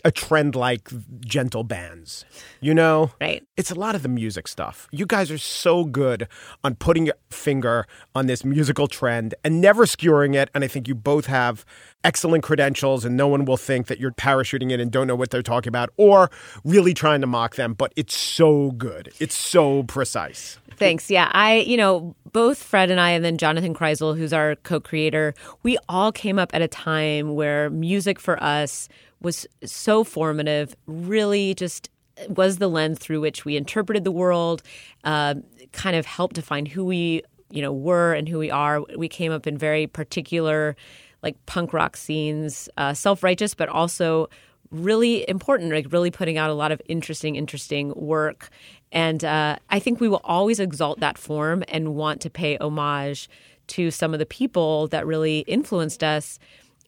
a 0.04 0.12
trend 0.12 0.56
like 0.56 0.90
gentle 1.22 1.64
bands. 1.64 2.26
You 2.60 2.74
know? 2.74 3.12
Right. 3.20 3.46
It's 3.58 3.72
a 3.72 3.76
lot 3.76 3.96
of 3.96 4.04
the 4.04 4.10
music 4.10 4.48
stuff. 4.48 4.88
You 4.92 5.06
guys 5.06 5.32
are 5.32 5.38
so 5.38 5.84
good 5.84 6.28
on 6.64 6.76
putting 6.76 7.06
your 7.06 7.16
finger 7.30 7.88
on 8.16 8.28
this 8.28 8.44
musical 8.44 8.88
trend 8.88 9.36
and 9.44 9.62
never 9.62 9.86
skewering 9.86 10.34
it. 10.36 10.50
And 10.54 10.64
I 10.64 10.68
think 10.68 10.88
you 10.88 10.96
both 10.96 11.26
have 11.26 11.66
excellent 12.04 12.44
credentials, 12.44 13.06
and 13.06 13.16
no 13.16 13.28
one 13.28 13.46
will 13.46 13.58
think 13.58 13.88
that 13.88 14.00
you're 14.00 14.12
parachuting 14.12 14.72
in 14.72 14.80
and 14.80 14.92
don't 14.92 15.08
know 15.08 15.16
what 15.16 15.30
they're 15.30 15.44
talking 15.44 15.70
about 15.70 15.90
or 15.98 16.32
really 16.64 16.94
trying 16.94 17.22
to 17.22 17.28
mock 17.28 17.56
them. 17.56 17.74
But 17.74 17.94
it's 17.96 18.16
so 18.16 18.72
good. 18.72 19.12
It's 19.20 19.38
so 19.38 19.84
precise. 19.84 20.60
Thanks. 20.78 21.12
Yeah. 21.12 21.30
I, 21.32 21.58
you 21.58 21.78
know, 21.78 22.16
both 22.32 22.62
Fred 22.62 22.90
and 22.90 23.00
I, 23.00 23.12
and 23.12 23.24
then 23.24 23.38
Jonathan 23.38 23.74
Krisel, 23.74 24.18
who's 24.18 24.34
our 24.34 24.56
co 24.56 24.80
creator, 24.80 25.34
we 25.64 25.78
all 25.88 26.12
came 26.12 26.40
up 26.40 26.50
at 26.54 26.62
a 26.62 26.68
time 26.68 27.36
where 27.36 27.70
music 27.70 28.20
for 28.20 28.42
us 28.42 28.90
was 29.22 29.48
so 29.64 30.04
formative, 30.04 30.76
really 30.88 31.54
just 31.54 31.90
was 32.30 32.58
the 32.58 32.68
lens 32.68 33.00
through 33.00 33.22
which 33.22 33.46
we 33.46 33.56
interpreted 33.56 34.04
the 34.04 34.12
world, 34.12 34.62
uh, 35.04 35.36
kind 35.72 35.96
of 35.96 36.06
helped 36.06 36.36
define 36.36 36.66
who 36.66 36.84
we, 36.84 37.24
you 37.50 37.62
know, 37.62 37.72
were 37.72 38.14
and 38.14 38.28
who 38.28 38.38
we 38.38 38.52
are. 38.52 38.82
We 38.98 39.08
came 39.08 39.32
up 39.32 39.48
in 39.48 39.58
very 39.58 39.88
particular, 39.88 40.76
like 41.24 41.44
punk 41.46 41.74
rock 41.74 41.98
scenes, 41.98 42.70
uh, 42.78 42.94
self 42.94 43.24
righteous, 43.24 43.54
but 43.54 43.70
also 43.70 44.30
really 44.72 45.28
important, 45.30 45.72
like 45.72 45.92
really 45.92 46.12
putting 46.12 46.38
out 46.38 46.50
a 46.50 46.54
lot 46.54 46.72
of 46.72 46.82
interesting, 46.88 47.36
interesting 47.36 47.94
work. 47.96 48.50
And 48.92 49.24
uh, 49.24 49.58
I 49.70 49.80
think 49.80 50.00
we 50.00 50.08
will 50.08 50.22
always 50.24 50.60
exalt 50.60 51.00
that 51.00 51.18
form 51.18 51.64
and 51.68 51.96
want 51.96 52.22
to 52.22 52.30
pay 52.30 52.58
homage 52.58 53.30
to 53.68 53.92
some 53.92 54.14
of 54.14 54.20
the 54.20 54.26
people 54.26 54.88
that 54.88 55.06
really 55.06 55.40
influenced 55.40 56.04
us. 56.04 56.40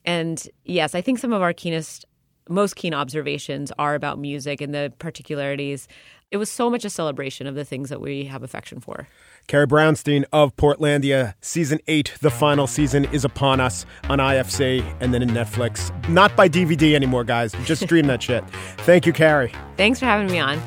And 0.04 0.46
yes, 0.64 0.94
I 0.94 1.00
think 1.00 1.18
some 1.18 1.32
of 1.32 1.40
our 1.40 1.52
keenest, 1.52 2.04
most 2.48 2.76
keen 2.76 2.94
observations 2.94 3.72
are 3.78 3.94
about 3.94 4.18
music 4.18 4.60
and 4.60 4.74
the 4.74 4.92
particularities. 4.98 5.88
It 6.30 6.36
was 6.36 6.50
so 6.50 6.68
much 6.68 6.84
a 6.84 6.90
celebration 6.90 7.46
of 7.46 7.54
the 7.54 7.64
things 7.64 7.90
that 7.90 8.00
we 8.00 8.24
have 8.24 8.42
affection 8.42 8.80
for. 8.80 9.08
Carrie 9.46 9.66
Brownstein 9.66 10.24
of 10.32 10.56
Portlandia, 10.56 11.34
season 11.40 11.78
eight, 11.86 12.14
the 12.20 12.30
final 12.30 12.66
season 12.66 13.04
is 13.06 13.24
upon 13.24 13.60
us 13.60 13.86
on 14.08 14.18
IFC 14.18 14.84
and 15.00 15.14
then 15.14 15.22
in 15.22 15.30
Netflix. 15.30 15.90
Not 16.08 16.34
by 16.34 16.48
DVD 16.48 16.94
anymore, 16.94 17.24
guys. 17.24 17.52
Just 17.64 17.82
stream 17.84 18.06
that 18.06 18.22
shit. 18.22 18.44
Thank 18.78 19.06
you, 19.06 19.12
Carrie. 19.12 19.52
Thanks 19.76 19.98
for 20.00 20.06
having 20.06 20.26
me 20.26 20.38
on. 20.38 20.60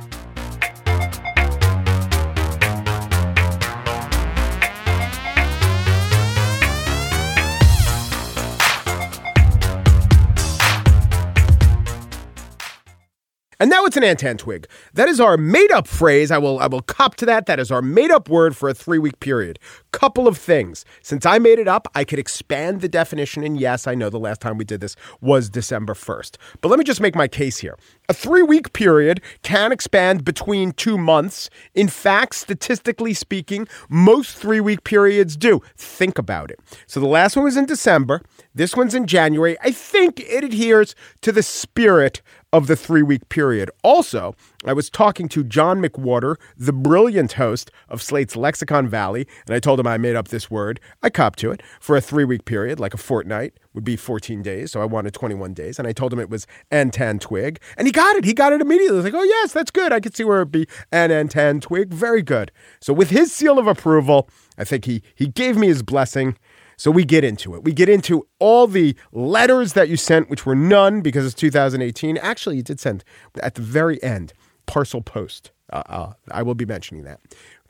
And 13.60 13.72
now 13.72 13.86
it's 13.86 13.98
an 13.98 14.04
antentwig. 14.04 14.66
That 14.94 15.10
is 15.10 15.20
our 15.20 15.36
made 15.36 15.72
up 15.72 15.88
phrase. 15.88 16.30
I 16.30 16.38
will 16.38 16.60
I 16.60 16.68
will 16.68 16.82
cop 16.82 17.16
to 17.16 17.26
that. 17.26 17.48
That 17.48 17.60
is 17.60 17.72
our 17.72 17.82
made 17.82 18.12
up 18.12 18.30
word 18.30 18.56
for 18.56 18.70
a 18.70 18.74
three 18.74 19.00
week 19.00 19.20
period. 19.20 19.58
Couple 19.92 20.28
of 20.28 20.38
things. 20.38 20.86
Since 21.02 21.26
I 21.26 21.40
made 21.40 21.58
it 21.58 21.68
up, 21.68 21.88
I 21.96 22.04
could 22.04 22.20
expand 22.20 22.82
the 22.82 22.88
definition. 22.88 23.44
And 23.44 23.60
yes, 23.60 23.88
I 23.88 23.96
know 23.96 24.12
the 24.12 24.20
last 24.20 24.42
time 24.42 24.58
we 24.58 24.66
did 24.66 24.80
this 24.80 24.96
was 25.22 25.50
December 25.50 25.96
1st. 25.96 26.38
But 26.62 26.70
let 26.70 26.78
me 26.78 26.86
just 26.86 27.02
make 27.02 27.16
my 27.16 27.28
case 27.28 27.58
here. 27.58 27.76
A 28.10 28.14
three 28.14 28.42
week 28.42 28.72
period 28.72 29.22
can 29.44 29.74
expand 29.74 30.24
between 30.24 30.72
two 30.72 30.98
months. 30.98 31.50
In 31.76 31.90
fact, 31.90 32.36
statistically 32.36 33.14
speaking, 33.14 33.68
most 33.90 34.38
three 34.38 34.62
week 34.62 34.86
periods 34.86 35.36
do. 35.36 35.62
Think 35.76 36.18
about 36.18 36.50
it. 36.50 36.62
So 36.86 37.02
the 37.02 37.06
last 37.06 37.36
one 37.36 37.44
was 37.44 37.58
in 37.58 37.66
December. 37.66 38.22
This 38.56 38.78
one's 38.78 38.96
in 38.96 39.08
January. 39.08 39.58
I 39.62 39.72
think 39.72 40.22
it 40.22 40.46
adheres 40.46 40.96
to 41.20 41.34
the 41.34 41.44
spirit 41.44 42.22
of 42.54 42.68
the 42.68 42.78
three 42.78 43.04
week 43.04 43.28
period. 43.28 43.70
Also, 43.84 44.36
I 44.66 44.72
was 44.72 44.90
talking 44.90 45.28
to 45.30 45.44
John 45.44 45.82
McWhorter, 45.82 46.38
the 46.56 46.72
brilliant 46.72 47.34
host 47.34 47.72
of 47.90 48.02
Slate's 48.02 48.38
Lexicon 48.38 48.88
Valley, 48.88 49.28
and 49.46 49.54
I 49.54 49.60
told 49.60 49.82
him 49.82 49.88
I 49.88 49.98
made 49.98 50.16
up 50.16 50.30
this 50.30 50.50
word. 50.50 50.80
I 51.04 51.10
copped 51.10 51.40
to 51.40 51.52
it 51.52 51.62
for 51.82 51.98
a 51.98 52.02
three 52.02 52.24
week 52.24 52.46
period, 52.46 52.80
like 52.80 52.94
a 52.94 52.98
fortnight 52.98 53.54
would 53.78 53.84
be 53.84 53.96
14 53.96 54.42
days. 54.42 54.72
So 54.72 54.82
I 54.82 54.86
wanted 54.86 55.14
21 55.14 55.54
days. 55.54 55.78
And 55.78 55.88
I 55.88 55.94
told 55.94 56.12
him 56.12 56.20
it 56.20 56.32
was 56.32 56.48
Antentwig. 56.72 57.60
And 57.78 57.88
he 57.88 57.92
got 57.92 58.16
it. 58.16 58.26
He 58.26 58.34
got 58.34 58.52
it 58.52 58.60
immediately. 58.60 58.88
He 58.88 59.04
was 59.04 59.06
like, 59.06 59.14
oh, 59.14 59.24
yes, 59.24 59.54
that's 59.54 59.70
good. 59.70 59.94
I 59.94 60.00
could 60.00 60.16
see 60.16 60.24
where 60.24 60.38
it'd 60.38 60.52
be 60.52 60.66
an 60.92 61.12
Antentwig. 61.12 61.94
Very 61.94 62.24
good. 62.24 62.52
So 62.82 62.92
with 62.92 63.12
his 63.12 63.32
seal 63.32 63.60
of 63.60 63.68
approval, 63.68 64.30
I 64.58 64.64
think 64.64 64.86
he, 64.86 65.04
he 65.14 65.28
gave 65.28 65.58
me 65.58 65.68
his 65.68 65.84
blessing. 65.84 66.40
So 66.76 66.90
we 66.90 67.06
get 67.06 67.24
into 67.24 67.54
it. 67.54 67.64
We 67.64 67.72
get 67.72 67.88
into 67.88 68.28
all 68.40 68.66
the 68.66 68.96
letters 69.12 69.74
that 69.74 69.90
you 69.90 69.96
sent, 69.96 70.28
which 70.28 70.44
were 70.44 70.56
none 70.56 71.02
because 71.02 71.28
it's 71.28 71.36
2018. 71.36 72.18
Actually, 72.18 72.56
you 72.56 72.64
did 72.64 72.80
send 72.80 73.04
at 73.44 73.54
the 73.54 73.62
very 73.62 74.02
end 74.02 74.34
parcel 74.66 75.04
post. 75.04 75.52
Uh, 75.72 75.84
uh, 75.88 76.14
I 76.32 76.42
will 76.42 76.56
be 76.56 76.66
mentioning 76.66 77.04
that. 77.04 77.20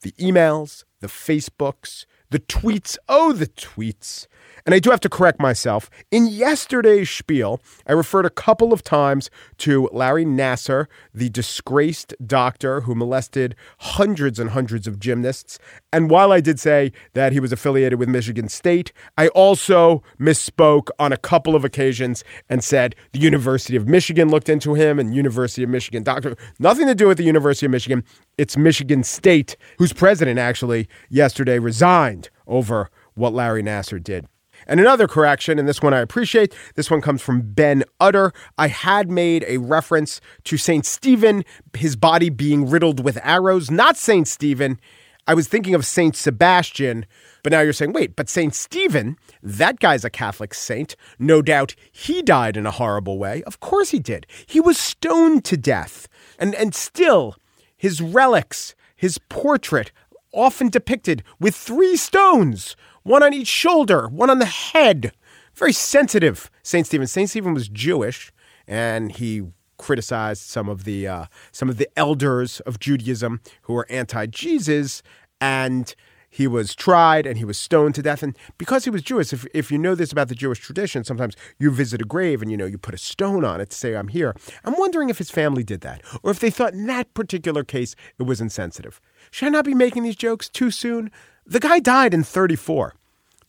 The 0.04 0.14
emails, 0.14 0.86
the 1.02 1.08
Facebooks, 1.08 2.06
the 2.30 2.40
tweets. 2.40 2.98
Oh, 3.08 3.34
the 3.34 3.48
tweets. 3.48 4.28
And 4.66 4.74
I 4.74 4.80
do 4.80 4.90
have 4.90 5.00
to 5.00 5.10
correct 5.10 5.40
myself. 5.40 5.90
In 6.12 6.28
yesterday's 6.28 7.10
spiel, 7.10 7.62
I 7.88 7.94
referred 7.94 8.26
a 8.26 8.30
couple 8.30 8.74
of 8.74 8.84
times 8.84 9.30
to 9.60 9.90
Larry 9.94 10.26
Nassar, 10.26 10.88
the 11.14 11.30
disgraced 11.30 12.14
doctor 12.26 12.82
who 12.82 12.94
molested 12.94 13.56
hundreds 13.80 14.40
and 14.40 14.50
hundreds 14.50 14.86
of 14.86 15.00
gymnasts. 15.00 15.58
And 15.94 16.10
while 16.10 16.34
I 16.34 16.42
did 16.42 16.60
say 16.60 16.92
that 17.14 17.32
he 17.32 17.40
was 17.40 17.54
affiliated 17.54 17.98
with 17.98 18.10
Michigan 18.10 18.50
State, 18.50 18.92
I 19.18 19.30
also 19.30 20.04
misspoke 20.20 20.90
on 21.00 21.14
a 21.14 21.18
couple 21.18 21.56
of 21.56 21.64
occasions 21.64 22.26
and 22.50 22.62
said 22.62 22.94
the 23.14 23.20
University 23.20 23.78
of 23.78 23.88
Michigan 23.88 24.28
looked 24.28 24.50
into 24.50 24.74
him 24.74 25.00
and 25.00 25.16
University 25.16 25.64
of 25.64 25.70
Michigan 25.70 26.04
doctor. 26.04 26.36
Nothing 26.60 26.88
to 26.88 26.96
do 26.96 27.08
with 27.08 27.18
the 27.18 27.24
University 27.24 27.68
of 27.68 27.72
Michigan. 27.72 28.04
It's 28.38 28.56
Michigan 28.56 29.04
State, 29.04 29.58
whose 29.80 29.94
president 29.94 30.38
actually 30.38 30.88
yesterday 31.10 31.58
resigned 31.58 32.30
over 32.46 32.92
what 33.16 33.34
Larry 33.34 33.64
Nassar 33.64 34.04
did. 34.04 34.28
And 34.68 34.80
another 34.80 35.08
correction, 35.08 35.58
and 35.58 35.68
this 35.68 35.82
one 35.82 35.96
I 35.96 36.02
appreciate, 36.02 36.54
this 36.76 36.92
one 36.92 37.02
comes 37.02 37.24
from 37.24 37.42
Ben 37.42 37.84
Utter. 38.00 38.32
I 38.56 38.68
had 38.68 39.10
made 39.10 39.44
a 39.48 39.58
reference 39.58 40.22
to 40.44 40.56
St. 40.56 40.86
Stephen, 40.86 41.46
his 41.76 41.96
body 41.96 42.30
being 42.30 42.70
riddled 42.70 43.04
with 43.04 43.18
arrows, 43.24 43.72
not 43.72 43.98
St. 43.98 44.28
Stephen. 44.28 44.80
I 45.26 45.34
was 45.34 45.48
thinking 45.48 45.74
of 45.74 45.84
St. 45.84 46.16
Sebastian, 46.16 47.08
but 47.42 47.52
now 47.52 47.62
you're 47.62 47.74
saying, 47.74 47.94
wait, 47.94 48.16
but 48.16 48.30
St. 48.30 48.54
Stephen, 48.54 49.18
that 49.42 49.80
guy's 49.80 50.06
a 50.06 50.12
Catholic 50.12 50.54
saint. 50.54 50.96
No 51.18 51.42
doubt 51.42 51.74
he 51.92 52.22
died 52.22 52.56
in 52.56 52.68
a 52.68 52.72
horrible 52.72 53.18
way. 53.18 53.42
Of 53.48 53.60
course 53.62 53.90
he 53.90 54.00
did. 54.00 54.28
He 54.46 54.60
was 54.60 54.78
stoned 54.78 55.44
to 55.46 55.58
death. 55.58 56.08
And, 56.38 56.54
and 56.54 56.76
still, 56.76 57.36
his 57.78 58.02
relics, 58.02 58.76
his 58.96 59.18
portrait, 59.30 59.92
often 60.34 60.70
depicted 60.70 61.24
with 61.40 61.56
three 61.56 61.96
stones 61.96 62.76
one 63.04 63.24
on 63.24 63.34
each 63.34 63.48
shoulder, 63.48 64.08
one 64.10 64.30
on 64.30 64.40
the 64.40 64.46
head. 64.46 65.14
Very 65.56 65.72
sensitive, 65.72 66.52
St. 66.62 66.86
Stephen. 66.86 67.08
St. 67.08 67.30
Stephen 67.30 67.54
was 67.54 67.70
Jewish, 67.70 68.34
and 68.68 69.12
he 69.14 69.44
criticized 69.78 70.42
some 70.42 70.68
of 70.68 70.84
the 70.84 71.08
uh, 71.08 71.26
some 71.52 71.70
of 71.70 71.78
the 71.78 71.88
elders 71.96 72.60
of 72.62 72.80
Judaism 72.80 73.42
who 73.64 73.74
were 73.74 73.88
anti-Jesus, 73.90 75.02
and 75.40 75.96
he 76.38 76.46
was 76.46 76.76
tried 76.76 77.26
and 77.26 77.40
he 77.40 77.46
was 77.46 77.58
stoned 77.58 77.96
to 77.96 78.04
death. 78.04 78.22
And 78.22 78.38
because 78.60 78.84
he 78.84 78.92
was 78.92 79.02
Jewish, 79.02 79.34
if, 79.34 79.48
if 79.56 79.72
you 79.72 79.80
know 79.80 79.96
this 79.96 80.12
about 80.12 80.28
the 80.28 80.36
Jewish 80.36 80.60
tradition, 80.60 81.04
sometimes 81.04 81.36
you 81.58 81.72
visit 81.72 82.00
a 82.00 82.06
grave 82.06 82.44
and 82.44 82.52
you 82.52 82.58
know 82.58 82.68
you 82.68 82.78
put 82.78 82.94
a 82.94 83.00
stone 83.00 83.44
on 83.44 83.60
it 83.60 83.72
to 83.72 83.76
say 83.76 83.96
I'm 83.96 84.10
here. 84.10 84.36
I'm 84.64 84.78
wondering 84.78 85.10
if 85.10 85.18
his 85.18 85.32
family 85.32 85.64
did 85.64 85.82
that, 85.82 86.04
or 86.22 86.30
if 86.30 86.40
they 86.40 86.52
thought 86.52 86.74
in 86.74 86.86
that 86.86 87.12
particular 87.16 87.64
case 87.64 87.96
it 88.20 88.24
was 88.24 88.40
insensitive. 88.40 89.02
Should 89.32 89.48
I 89.48 89.50
not 89.50 89.66
be 89.66 89.74
making 89.74 90.04
these 90.04 90.16
jokes 90.16 90.48
too 90.48 90.70
soon? 90.70 91.10
The 91.44 91.60
guy 91.60 91.80
died 91.80 92.14
in 92.14 92.24
34. 92.24 92.94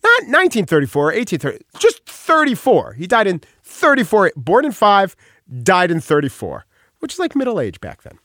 Not 0.03 0.23
1934 0.23 1.03
or 1.03 1.07
1830, 1.15 1.65
just 1.79 2.07
34. 2.07 2.95
He 2.95 3.07
died 3.07 3.27
in 3.27 3.43
34, 3.65 4.33
born 4.35 4.65
in 4.65 4.73
5, 4.73 5.17
died 5.63 5.91
in 5.91 6.01
34, 6.01 6.65
which 7.01 7.13
is 7.13 7.19
like 7.19 7.37
middle 7.37 7.61
age 7.61 7.83
back 7.83 8.01
then. 8.01 8.19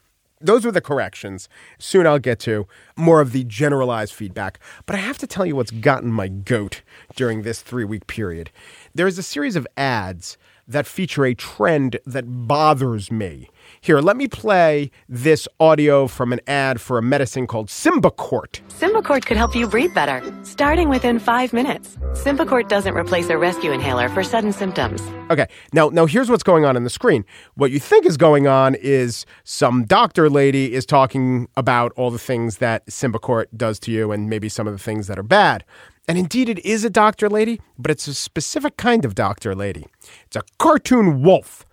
Those 0.43 0.65
were 0.65 0.71
the 0.71 0.81
corrections. 0.81 1.47
Soon 1.79 2.05
I'll 2.05 2.19
get 2.19 2.39
to 2.41 2.67
more 2.97 3.21
of 3.21 3.31
the 3.31 3.45
generalized 3.45 4.13
feedback. 4.13 4.59
But 4.85 4.97
I 4.97 4.99
have 4.99 5.17
to 5.19 5.27
tell 5.27 5.45
you 5.45 5.55
what's 5.55 5.71
gotten 5.71 6.11
my 6.11 6.27
goat 6.27 6.81
during 7.15 7.41
this 7.41 7.61
three 7.61 7.85
week 7.85 8.07
period. 8.07 8.51
There 8.93 9.07
is 9.07 9.17
a 9.17 9.23
series 9.23 9.55
of 9.55 9.65
ads 9.77 10.37
that 10.67 10.87
feature 10.87 11.25
a 11.25 11.33
trend 11.35 11.99
that 12.05 12.25
bothers 12.25 13.11
me. 13.11 13.49
Here, 13.81 13.99
let 13.99 14.17
me 14.17 14.27
play 14.27 14.91
this 15.09 15.47
audio 15.59 16.07
from 16.07 16.31
an 16.33 16.39
ad 16.47 16.79
for 16.79 16.97
a 16.97 17.01
medicine 17.01 17.47
called 17.47 17.67
Symbicort. 17.67 18.61
Symbicort 18.69 19.25
could 19.25 19.37
help 19.37 19.55
you 19.55 19.67
breathe 19.67 19.93
better, 19.93 20.21
starting 20.43 20.89
within 20.89 21.19
five 21.19 21.53
minutes. 21.53 21.97
Symbicort 22.13 22.69
doesn't 22.69 22.93
replace 22.95 23.29
a 23.29 23.37
rescue 23.37 23.71
inhaler 23.71 24.09
for 24.09 24.23
sudden 24.23 24.53
symptoms. 24.53 25.01
Okay, 25.29 25.47
now 25.73 25.89
now 25.89 26.05
here's 26.05 26.29
what's 26.29 26.43
going 26.43 26.65
on 26.65 26.77
in 26.77 26.83
the 26.83 26.89
screen. 26.89 27.25
What 27.55 27.71
you 27.71 27.79
think 27.79 28.05
is 28.05 28.17
going 28.17 28.47
on 28.47 28.75
is 28.75 29.25
some 29.43 29.85
doctor 29.85 30.29
lady 30.29 30.73
is 30.73 30.85
talking 30.85 31.47
about 31.57 31.91
all 31.95 32.11
the 32.11 32.19
things 32.19 32.57
that 32.57 32.85
Symbicort 32.87 33.45
does 33.55 33.79
to 33.79 33.91
you 33.91 34.11
and 34.11 34.29
maybe 34.29 34.49
some 34.49 34.67
of 34.67 34.73
the 34.73 34.79
things 34.79 35.07
that 35.07 35.17
are 35.17 35.23
bad. 35.23 35.63
And 36.07 36.17
indeed, 36.17 36.49
it 36.49 36.59
is 36.65 36.83
a 36.83 36.89
doctor 36.89 37.29
lady, 37.29 37.61
but 37.77 37.89
it's 37.89 38.07
a 38.07 38.13
specific 38.13 38.75
kind 38.77 39.05
of 39.05 39.15
doctor 39.15 39.55
lady. 39.55 39.87
It's 40.25 40.35
a 40.35 40.43
cartoon 40.59 41.21
wolf. 41.21 41.65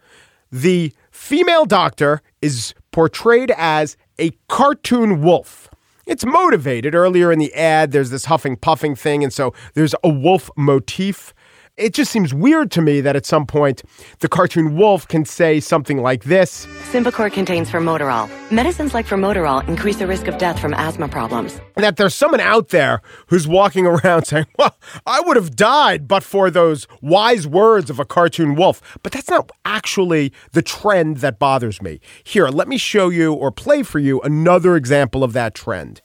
The 0.52 0.92
female 1.10 1.64
doctor 1.64 2.22
is 2.40 2.74
portrayed 2.92 3.52
as 3.56 3.96
a 4.18 4.30
cartoon 4.48 5.22
wolf. 5.22 5.68
It's 6.06 6.24
motivated. 6.24 6.94
Earlier 6.94 7.30
in 7.30 7.38
the 7.38 7.54
ad, 7.54 7.92
there's 7.92 8.10
this 8.10 8.24
huffing 8.26 8.56
puffing 8.56 8.94
thing, 8.96 9.22
and 9.22 9.32
so 9.32 9.54
there's 9.74 9.94
a 10.02 10.08
wolf 10.08 10.50
motif 10.56 11.32
it 11.80 11.94
just 11.94 12.12
seems 12.12 12.34
weird 12.34 12.70
to 12.72 12.82
me 12.82 13.00
that 13.00 13.16
at 13.16 13.24
some 13.26 13.46
point 13.46 13.82
the 14.20 14.28
cartoon 14.28 14.76
wolf 14.76 15.08
can 15.08 15.24
say 15.24 15.58
something 15.60 16.02
like 16.02 16.24
this 16.24 16.66
Symbicort 16.92 17.32
contains 17.32 17.70
formoterol. 17.70 18.28
Medicines 18.50 18.94
like 18.94 19.06
formoterol 19.06 19.66
increase 19.68 19.96
the 19.96 20.06
risk 20.06 20.26
of 20.26 20.36
death 20.38 20.58
from 20.58 20.74
asthma 20.74 21.08
problems. 21.08 21.60
That 21.76 21.96
there's 21.96 22.16
someone 22.16 22.40
out 22.40 22.70
there 22.70 23.00
who's 23.28 23.46
walking 23.46 23.86
around 23.86 24.24
saying, 24.26 24.46
Well, 24.58 24.76
I 25.06 25.20
would 25.20 25.36
have 25.36 25.54
died 25.54 26.08
but 26.08 26.24
for 26.24 26.50
those 26.50 26.88
wise 27.00 27.46
words 27.46 27.90
of 27.90 28.00
a 28.00 28.04
cartoon 28.04 28.56
wolf. 28.56 28.98
But 29.04 29.12
that's 29.12 29.30
not 29.30 29.50
actually 29.64 30.32
the 30.50 30.62
trend 30.62 31.18
that 31.18 31.38
bothers 31.38 31.80
me. 31.80 32.00
Here, 32.24 32.48
let 32.48 32.66
me 32.66 32.76
show 32.76 33.08
you 33.08 33.32
or 33.32 33.52
play 33.52 33.84
for 33.84 34.00
you 34.00 34.20
another 34.22 34.74
example 34.74 35.22
of 35.22 35.32
that 35.32 35.54
trend. 35.54 36.02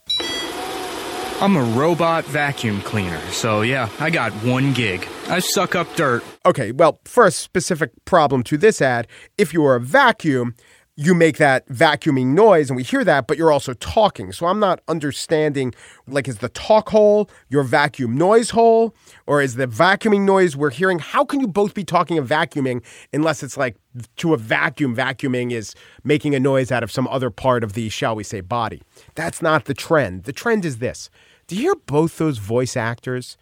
I'm 1.42 1.58
a 1.58 1.64
robot 1.64 2.24
vacuum 2.26 2.82
cleaner, 2.82 3.20
so 3.32 3.62
yeah, 3.62 3.90
I 4.00 4.10
got 4.10 4.32
one 4.36 4.72
gig. 4.72 5.06
I 5.28 5.40
suck 5.40 5.76
up 5.76 5.94
dirt. 5.96 6.24
Okay, 6.46 6.72
well, 6.72 7.00
first 7.04 7.40
specific 7.40 7.92
problem 8.06 8.42
to 8.44 8.58
this 8.58 8.82
ad 8.82 9.08
if 9.38 9.54
you 9.54 9.66
are 9.66 9.76
a 9.76 9.82
vacuum, 9.82 10.56
you 10.98 11.14
make 11.14 11.38
that 11.38 11.68
vacuuming 11.68 12.28
noise 12.28 12.70
and 12.70 12.78
we 12.78 12.84
hear 12.84 13.04
that, 13.04 13.28
but 13.28 13.38
you're 13.38 13.52
also 13.52 13.74
talking. 13.74 14.32
So 14.32 14.46
I'm 14.46 14.60
not 14.60 14.80
understanding 14.88 15.74
like, 16.08 16.28
is 16.28 16.38
the 16.38 16.50
talk 16.50 16.90
hole 16.90 17.30
your 17.50 17.64
vacuum 17.64 18.18
noise 18.18 18.52
hole? 18.52 18.96
Or 19.28 19.42
is 19.42 19.56
the 19.56 19.68
vacuuming 19.68 20.22
noise 20.22 20.56
we're 20.56 20.70
hearing? 20.70 21.00
How 21.00 21.26
can 21.26 21.42
you 21.42 21.48
both 21.48 21.74
be 21.74 21.84
talking 21.84 22.18
and 22.18 22.28
vacuuming 22.28 22.82
unless 23.12 23.44
it's 23.44 23.58
like 23.58 23.76
to 24.18 24.34
a 24.34 24.38
vacuum, 24.38 24.96
vacuuming 24.96 25.52
is 25.52 25.76
making 26.06 26.34
a 26.34 26.40
noise 26.40 26.72
out 26.72 26.84
of 26.84 26.92
some 26.92 27.08
other 27.10 27.30
part 27.30 27.64
of 27.64 27.74
the, 27.74 27.90
shall 27.90 28.16
we 28.16 28.24
say, 28.24 28.40
body? 28.40 28.82
That's 29.16 29.42
not 29.42 29.66
the 29.66 29.74
trend. 29.74 30.24
The 30.24 30.34
trend 30.34 30.64
is 30.64 30.78
this. 30.78 31.10
Do 31.48 31.56
you 31.56 31.62
hear 31.64 31.76
both 31.76 32.18
those 32.18 32.38
voice 32.38 32.78
actors? 32.78 33.38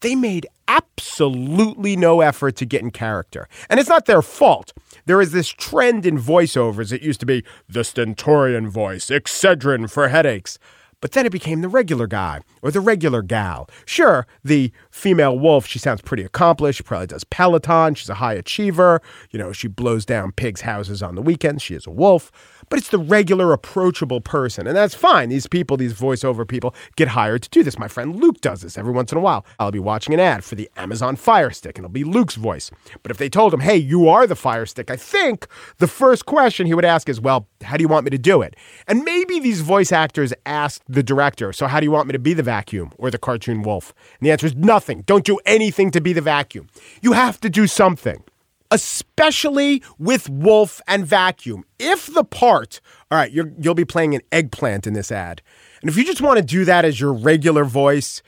They 0.00 0.14
made 0.14 0.46
absolutely 0.68 1.96
no 1.96 2.20
effort 2.20 2.56
to 2.56 2.66
get 2.66 2.82
in 2.82 2.90
character. 2.90 3.48
And 3.68 3.80
it's 3.80 3.88
not 3.88 4.06
their 4.06 4.22
fault. 4.22 4.72
There 5.06 5.20
is 5.20 5.32
this 5.32 5.48
trend 5.48 6.06
in 6.06 6.18
voiceovers. 6.18 6.92
It 6.92 7.02
used 7.02 7.20
to 7.20 7.26
be 7.26 7.44
the 7.68 7.82
stentorian 7.82 8.68
voice, 8.68 9.06
Excedrin 9.06 9.90
for 9.90 10.08
headaches. 10.08 10.58
But 11.00 11.12
then 11.12 11.26
it 11.26 11.32
became 11.32 11.60
the 11.60 11.68
regular 11.68 12.06
guy 12.06 12.40
or 12.62 12.70
the 12.70 12.80
regular 12.80 13.22
gal. 13.22 13.68
Sure, 13.84 14.26
the 14.42 14.72
female 14.90 15.38
wolf, 15.38 15.66
she 15.66 15.78
sounds 15.78 16.02
pretty 16.02 16.24
accomplished. 16.24 16.78
She 16.78 16.82
probably 16.82 17.06
does 17.06 17.24
Peloton. 17.24 17.94
She's 17.94 18.08
a 18.08 18.14
high 18.14 18.34
achiever. 18.34 19.00
You 19.30 19.38
know, 19.38 19.52
she 19.52 19.68
blows 19.68 20.04
down 20.04 20.32
pigs' 20.32 20.62
houses 20.62 21.02
on 21.02 21.14
the 21.14 21.22
weekends. 21.22 21.62
She 21.62 21.74
is 21.74 21.86
a 21.86 21.90
wolf 21.90 22.32
but 22.68 22.78
it's 22.78 22.88
the 22.88 22.98
regular, 22.98 23.52
approachable 23.52 24.20
person. 24.20 24.66
And 24.66 24.76
that's 24.76 24.94
fine. 24.94 25.28
These 25.28 25.46
people, 25.46 25.76
these 25.76 25.94
voiceover 25.94 26.46
people, 26.46 26.74
get 26.96 27.08
hired 27.08 27.42
to 27.42 27.50
do 27.50 27.62
this. 27.62 27.78
My 27.78 27.88
friend 27.88 28.16
Luke 28.16 28.40
does 28.40 28.62
this 28.62 28.76
every 28.76 28.92
once 28.92 29.12
in 29.12 29.18
a 29.18 29.20
while. 29.20 29.46
I'll 29.58 29.70
be 29.70 29.78
watching 29.78 30.14
an 30.14 30.20
ad 30.20 30.44
for 30.44 30.54
the 30.54 30.70
Amazon 30.76 31.16
Fire 31.16 31.50
Stick, 31.50 31.78
and 31.78 31.84
it'll 31.84 31.92
be 31.92 32.04
Luke's 32.04 32.34
voice. 32.34 32.70
But 33.02 33.10
if 33.10 33.18
they 33.18 33.28
told 33.28 33.54
him, 33.54 33.60
hey, 33.60 33.76
you 33.76 34.08
are 34.08 34.26
the 34.26 34.36
Fire 34.36 34.66
Stick, 34.66 34.90
I 34.90 34.96
think 34.96 35.46
the 35.78 35.88
first 35.88 36.26
question 36.26 36.66
he 36.66 36.74
would 36.74 36.84
ask 36.84 37.08
is, 37.08 37.20
well, 37.20 37.48
how 37.62 37.76
do 37.76 37.82
you 37.82 37.88
want 37.88 38.04
me 38.04 38.10
to 38.10 38.18
do 38.18 38.42
it? 38.42 38.54
And 38.86 39.04
maybe 39.04 39.40
these 39.40 39.60
voice 39.60 39.92
actors 39.92 40.32
asked 40.46 40.82
the 40.88 41.02
director, 41.02 41.52
so 41.52 41.66
how 41.66 41.80
do 41.80 41.84
you 41.84 41.90
want 41.90 42.08
me 42.08 42.12
to 42.12 42.18
be 42.18 42.34
the 42.34 42.42
vacuum 42.42 42.92
or 42.96 43.10
the 43.10 43.18
cartoon 43.18 43.62
wolf? 43.62 43.92
And 44.18 44.26
the 44.26 44.30
answer 44.30 44.46
is 44.46 44.56
nothing. 44.56 45.02
Don't 45.02 45.24
do 45.24 45.38
anything 45.44 45.90
to 45.90 46.00
be 46.00 46.12
the 46.12 46.20
vacuum. 46.20 46.68
You 47.02 47.12
have 47.12 47.40
to 47.40 47.50
do 47.50 47.66
something 47.66 48.22
especially 48.70 49.82
with 49.98 50.28
Wolf 50.28 50.80
and 50.86 51.06
Vacuum. 51.06 51.64
If 51.78 52.12
the 52.12 52.24
part, 52.24 52.80
all 53.10 53.18
right, 53.18 53.32
you 53.32 53.54
will 53.56 53.74
be 53.74 53.84
playing 53.84 54.14
an 54.14 54.20
eggplant 54.30 54.86
in 54.86 54.92
this 54.92 55.10
ad. 55.10 55.40
And 55.80 55.88
if 55.88 55.96
you 55.96 56.04
just 56.04 56.20
want 56.20 56.38
to 56.38 56.44
do 56.44 56.64
that 56.66 56.84
as 56.84 57.00
your 57.00 57.12
regular 57.12 57.64
voice, 57.64 58.22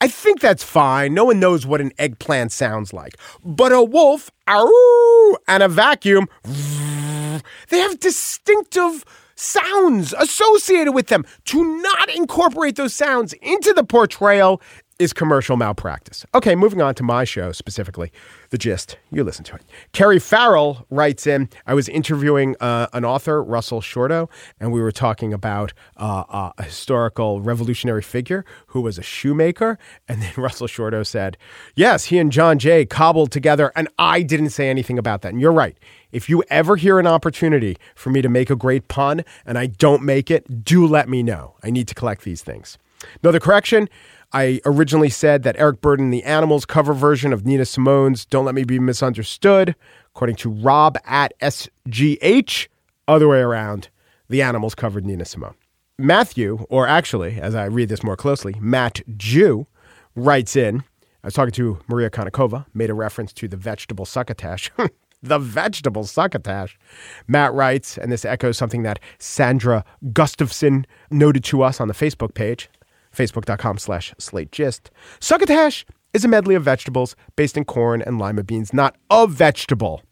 I 0.00 0.08
think 0.08 0.40
that's 0.40 0.62
fine. 0.62 1.14
No 1.14 1.24
one 1.24 1.40
knows 1.40 1.66
what 1.66 1.80
an 1.80 1.92
eggplant 1.98 2.52
sounds 2.52 2.92
like. 2.92 3.16
But 3.42 3.72
a 3.72 3.82
wolf, 3.82 4.30
and 4.46 5.62
a 5.62 5.68
vacuum, 5.68 6.28
they 6.44 7.78
have 7.78 7.98
distinctive 7.98 9.04
sounds 9.36 10.14
associated 10.18 10.92
with 10.92 11.08
them. 11.08 11.24
To 11.46 11.80
not 11.82 12.10
incorporate 12.10 12.76
those 12.76 12.94
sounds 12.94 13.32
into 13.34 13.72
the 13.72 13.84
portrayal 13.84 14.60
is 14.98 15.12
commercial 15.12 15.56
malpractice. 15.56 16.24
Okay, 16.34 16.54
moving 16.54 16.80
on 16.80 16.94
to 16.94 17.02
my 17.02 17.24
show 17.24 17.52
specifically, 17.52 18.10
The 18.50 18.58
Gist. 18.58 18.96
You 19.10 19.24
listen 19.24 19.44
to 19.44 19.54
it. 19.56 19.62
Kerry 19.92 20.18
Farrell 20.18 20.86
writes 20.90 21.26
in 21.26 21.48
I 21.66 21.74
was 21.74 21.88
interviewing 21.88 22.56
uh, 22.60 22.86
an 22.92 23.04
author, 23.04 23.42
Russell 23.42 23.80
Shorto, 23.80 24.28
and 24.58 24.72
we 24.72 24.80
were 24.80 24.92
talking 24.92 25.32
about 25.32 25.72
uh, 25.96 26.50
a 26.56 26.62
historical 26.62 27.42
revolutionary 27.42 28.02
figure 28.02 28.44
who 28.68 28.80
was 28.80 28.98
a 28.98 29.02
shoemaker. 29.02 29.78
And 30.08 30.22
then 30.22 30.32
Russell 30.36 30.68
Shorto 30.68 31.04
said, 31.04 31.36
Yes, 31.74 32.04
he 32.04 32.18
and 32.18 32.30
John 32.30 32.58
Jay 32.58 32.86
cobbled 32.86 33.32
together, 33.32 33.72
and 33.74 33.88
I 33.98 34.22
didn't 34.22 34.50
say 34.50 34.68
anything 34.70 34.98
about 34.98 35.22
that. 35.22 35.32
And 35.32 35.40
you're 35.40 35.52
right. 35.52 35.76
If 36.12 36.28
you 36.28 36.44
ever 36.48 36.76
hear 36.76 36.98
an 36.98 37.06
opportunity 37.06 37.76
for 37.94 38.10
me 38.10 38.22
to 38.22 38.28
make 38.28 38.48
a 38.48 38.56
great 38.56 38.88
pun 38.88 39.24
and 39.44 39.58
I 39.58 39.66
don't 39.66 40.02
make 40.02 40.30
it, 40.30 40.64
do 40.64 40.86
let 40.86 41.08
me 41.08 41.22
know. 41.22 41.56
I 41.62 41.70
need 41.70 41.88
to 41.88 41.94
collect 41.94 42.22
these 42.22 42.42
things. 42.42 42.78
Another 43.22 43.40
correction. 43.40 43.88
I 44.36 44.60
originally 44.66 45.08
said 45.08 45.44
that 45.44 45.56
Eric 45.58 45.80
Burdon, 45.80 46.10
the 46.10 46.22
Animals 46.24 46.66
cover 46.66 46.92
version 46.92 47.32
of 47.32 47.46
Nina 47.46 47.64
Simone's 47.64 48.26
Don't 48.26 48.44
Let 48.44 48.54
Me 48.54 48.64
Be 48.64 48.78
Misunderstood, 48.78 49.74
according 50.08 50.36
to 50.36 50.50
Rob 50.50 50.98
at 51.06 51.32
SGH, 51.40 52.68
other 53.08 53.28
way 53.28 53.38
around, 53.38 53.88
the 54.28 54.42
Animals 54.42 54.74
covered 54.74 55.06
Nina 55.06 55.24
Simone. 55.24 55.54
Matthew, 55.98 56.66
or 56.68 56.86
actually, 56.86 57.40
as 57.40 57.54
I 57.54 57.64
read 57.64 57.88
this 57.88 58.02
more 58.02 58.14
closely, 58.14 58.54
Matt 58.60 59.00
Jew, 59.16 59.68
writes 60.14 60.54
in 60.54 60.80
I 61.24 61.28
was 61.28 61.32
talking 61.32 61.52
to 61.52 61.78
Maria 61.88 62.10
Konnikova, 62.10 62.66
made 62.74 62.90
a 62.90 62.94
reference 62.94 63.32
to 63.32 63.48
the 63.48 63.56
vegetable 63.56 64.04
succotash. 64.04 64.70
the 65.22 65.38
vegetable 65.38 66.04
succotash. 66.04 66.78
Matt 67.26 67.54
writes, 67.54 67.96
and 67.96 68.12
this 68.12 68.26
echoes 68.26 68.58
something 68.58 68.82
that 68.82 69.00
Sandra 69.18 69.82
Gustafson 70.12 70.86
noted 71.10 71.42
to 71.44 71.62
us 71.62 71.80
on 71.80 71.88
the 71.88 71.94
Facebook 71.94 72.34
page 72.34 72.68
facebook.com 73.16 73.78
slash 73.78 74.14
slate 74.18 74.52
gist. 74.52 74.90
Succotash 75.20 75.84
is 76.12 76.24
a 76.24 76.28
medley 76.28 76.54
of 76.54 76.62
vegetables 76.62 77.16
based 77.34 77.56
in 77.56 77.64
corn 77.64 78.02
and 78.02 78.18
lima 78.18 78.42
beans, 78.42 78.72
not 78.72 78.96
a 79.10 79.26
vegetable. 79.26 80.02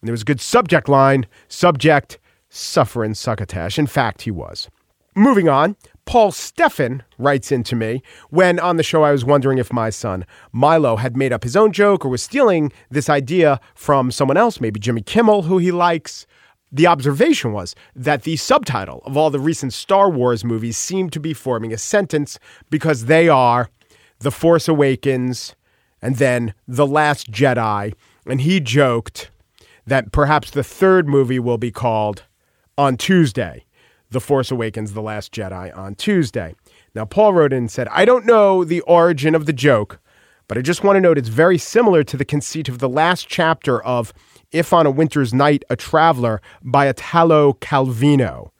And 0.00 0.08
there 0.08 0.12
was 0.12 0.22
a 0.22 0.26
good 0.26 0.40
subject 0.40 0.88
line 0.88 1.26
subject, 1.48 2.18
suffering 2.48 3.14
succotash. 3.14 3.78
In 3.78 3.86
fact, 3.86 4.22
he 4.22 4.30
was. 4.30 4.68
Moving 5.14 5.48
on, 5.48 5.76
Paul 6.04 6.30
Steffen 6.30 7.00
writes 7.18 7.50
into 7.50 7.74
me 7.74 8.02
when 8.30 8.60
on 8.60 8.76
the 8.76 8.82
show 8.82 9.02
I 9.02 9.12
was 9.12 9.24
wondering 9.24 9.58
if 9.58 9.72
my 9.72 9.90
son 9.90 10.26
Milo 10.52 10.96
had 10.96 11.16
made 11.16 11.32
up 11.32 11.42
his 11.42 11.56
own 11.56 11.72
joke 11.72 12.04
or 12.04 12.08
was 12.08 12.22
stealing 12.22 12.70
this 12.90 13.08
idea 13.08 13.58
from 13.74 14.10
someone 14.10 14.36
else, 14.36 14.60
maybe 14.60 14.78
Jimmy 14.78 15.00
Kimmel, 15.00 15.42
who 15.42 15.58
he 15.58 15.72
likes 15.72 16.26
the 16.72 16.86
observation 16.86 17.52
was 17.52 17.74
that 17.94 18.22
the 18.22 18.36
subtitle 18.36 19.02
of 19.04 19.16
all 19.16 19.30
the 19.30 19.40
recent 19.40 19.72
Star 19.72 20.10
Wars 20.10 20.44
movies 20.44 20.76
seemed 20.76 21.12
to 21.12 21.20
be 21.20 21.32
forming 21.32 21.72
a 21.72 21.78
sentence 21.78 22.38
because 22.70 23.06
they 23.06 23.28
are 23.28 23.70
The 24.18 24.32
Force 24.32 24.68
Awakens 24.68 25.54
and 26.02 26.16
then 26.16 26.54
The 26.66 26.86
Last 26.86 27.30
Jedi. 27.30 27.94
And 28.26 28.40
he 28.40 28.60
joked 28.60 29.30
that 29.86 30.10
perhaps 30.10 30.50
the 30.50 30.64
third 30.64 31.08
movie 31.08 31.38
will 31.38 31.58
be 31.58 31.70
called 31.70 32.24
On 32.76 32.96
Tuesday 32.96 33.64
The 34.10 34.20
Force 34.20 34.50
Awakens, 34.50 34.92
The 34.92 35.02
Last 35.02 35.32
Jedi 35.32 35.76
on 35.76 35.94
Tuesday. 35.94 36.54
Now, 36.94 37.04
Paul 37.04 37.34
wrote 37.34 37.52
in 37.52 37.58
and 37.58 37.70
said, 37.70 37.88
I 37.88 38.04
don't 38.04 38.26
know 38.26 38.64
the 38.64 38.80
origin 38.82 39.34
of 39.34 39.46
the 39.46 39.52
joke, 39.52 40.00
but 40.48 40.58
I 40.58 40.62
just 40.62 40.82
want 40.82 40.96
to 40.96 41.00
note 41.00 41.18
it's 41.18 41.28
very 41.28 41.58
similar 41.58 42.02
to 42.04 42.16
the 42.16 42.24
conceit 42.24 42.68
of 42.68 42.78
the 42.78 42.88
last 42.88 43.28
chapter 43.28 43.82
of 43.84 44.12
if 44.56 44.72
on 44.72 44.86
a 44.86 44.90
Winter's 44.90 45.32
Night, 45.34 45.64
a 45.70 45.76
Traveler 45.76 46.40
by 46.62 46.88
Italo 46.88 47.54
Calvino. 47.54 48.50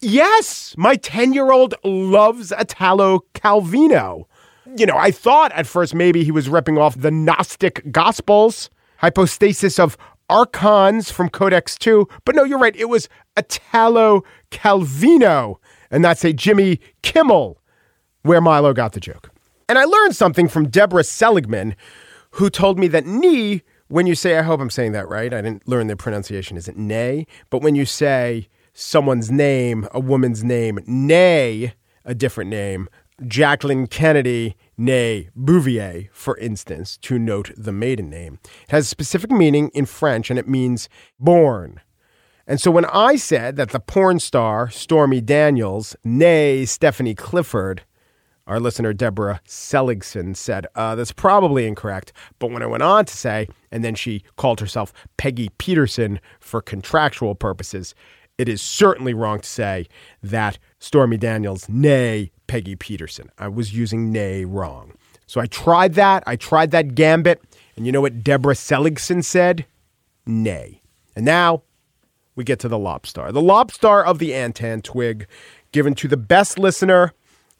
Yes, 0.00 0.74
my 0.76 0.96
10 0.96 1.32
year 1.32 1.52
old 1.52 1.74
loves 1.84 2.52
Italo 2.52 3.20
Calvino. 3.34 4.24
You 4.76 4.86
know, 4.86 4.96
I 4.96 5.10
thought 5.10 5.52
at 5.52 5.66
first 5.66 5.94
maybe 5.94 6.24
he 6.24 6.32
was 6.32 6.48
ripping 6.48 6.78
off 6.78 6.98
the 6.98 7.10
Gnostic 7.10 7.90
Gospels, 7.92 8.70
hypostasis 8.98 9.78
of 9.78 9.96
archons 10.28 11.10
from 11.10 11.28
Codex 11.28 11.76
2, 11.76 12.08
but 12.24 12.34
no, 12.34 12.42
you're 12.42 12.58
right. 12.58 12.74
It 12.74 12.88
was 12.88 13.08
Italo 13.36 14.24
Calvino, 14.50 15.56
and 15.90 16.04
that's 16.04 16.24
a 16.24 16.32
Jimmy 16.32 16.80
Kimmel 17.02 17.58
where 18.22 18.40
Milo 18.40 18.72
got 18.72 18.92
the 18.92 19.00
joke. 19.00 19.30
And 19.68 19.78
I 19.78 19.84
learned 19.84 20.16
something 20.16 20.48
from 20.48 20.68
Deborah 20.68 21.04
Seligman, 21.04 21.76
who 22.32 22.50
told 22.50 22.78
me 22.78 22.88
that 22.88 23.06
knee 23.06 23.62
when 23.92 24.06
you 24.06 24.14
say, 24.14 24.38
I 24.38 24.42
hope 24.42 24.58
I'm 24.58 24.70
saying 24.70 24.92
that 24.92 25.06
right, 25.06 25.34
I 25.34 25.42
didn't 25.42 25.68
learn 25.68 25.86
the 25.86 25.96
pronunciation, 25.96 26.56
is 26.56 26.66
it 26.66 26.78
nay? 26.78 27.26
But 27.50 27.60
when 27.60 27.74
you 27.74 27.84
say 27.84 28.48
someone's 28.72 29.30
name, 29.30 29.86
a 29.92 30.00
woman's 30.00 30.42
name, 30.42 30.78
nay, 30.86 31.74
a 32.02 32.14
different 32.14 32.48
name, 32.48 32.88
Jacqueline 33.26 33.86
Kennedy, 33.86 34.56
nay, 34.78 35.28
Bouvier, 35.36 36.08
for 36.10 36.38
instance, 36.38 36.96
to 37.02 37.18
note 37.18 37.50
the 37.54 37.70
maiden 37.70 38.08
name, 38.08 38.38
it 38.44 38.70
has 38.70 38.86
a 38.86 38.88
specific 38.88 39.30
meaning 39.30 39.70
in 39.74 39.84
French 39.84 40.30
and 40.30 40.38
it 40.38 40.48
means 40.48 40.88
born. 41.20 41.78
And 42.46 42.58
so 42.58 42.70
when 42.70 42.86
I 42.86 43.16
said 43.16 43.56
that 43.56 43.72
the 43.72 43.80
porn 43.80 44.20
star 44.20 44.70
Stormy 44.70 45.20
Daniels, 45.20 45.96
nay 46.02 46.64
Stephanie 46.64 47.14
Clifford, 47.14 47.82
our 48.46 48.60
listener 48.60 48.92
Deborah 48.92 49.40
Seligson 49.44 50.34
said, 50.34 50.66
uh, 50.74 50.94
that's 50.94 51.12
probably 51.12 51.66
incorrect. 51.66 52.12
But 52.38 52.50
when 52.50 52.62
I 52.62 52.66
went 52.66 52.82
on 52.82 53.04
to 53.04 53.16
say, 53.16 53.48
and 53.70 53.84
then 53.84 53.94
she 53.94 54.24
called 54.36 54.60
herself 54.60 54.92
Peggy 55.16 55.50
Peterson 55.58 56.20
for 56.40 56.60
contractual 56.60 57.34
purposes, 57.34 57.94
it 58.38 58.48
is 58.48 58.60
certainly 58.60 59.14
wrong 59.14 59.40
to 59.40 59.48
say 59.48 59.86
that 60.22 60.58
Stormy 60.78 61.16
Daniels, 61.16 61.68
nay 61.68 62.32
Peggy 62.46 62.74
Peterson. 62.76 63.30
I 63.38 63.48
was 63.48 63.74
using 63.74 64.10
nay 64.10 64.44
wrong. 64.44 64.94
So 65.26 65.40
I 65.40 65.46
tried 65.46 65.94
that. 65.94 66.24
I 66.26 66.36
tried 66.36 66.72
that 66.72 66.94
gambit. 66.94 67.42
And 67.76 67.86
you 67.86 67.92
know 67.92 68.00
what 68.00 68.24
Deborah 68.24 68.54
Seligson 68.54 69.22
said? 69.22 69.64
Nay. 70.26 70.82
And 71.14 71.24
now 71.24 71.62
we 72.34 72.44
get 72.44 72.58
to 72.60 72.68
the 72.68 72.78
lobstar. 72.78 73.32
The 73.32 73.40
lobstar 73.40 74.04
of 74.04 74.18
the 74.18 74.30
antentwig, 74.30 75.26
given 75.70 75.94
to 75.94 76.08
the 76.08 76.16
best 76.16 76.58
listener, 76.58 77.12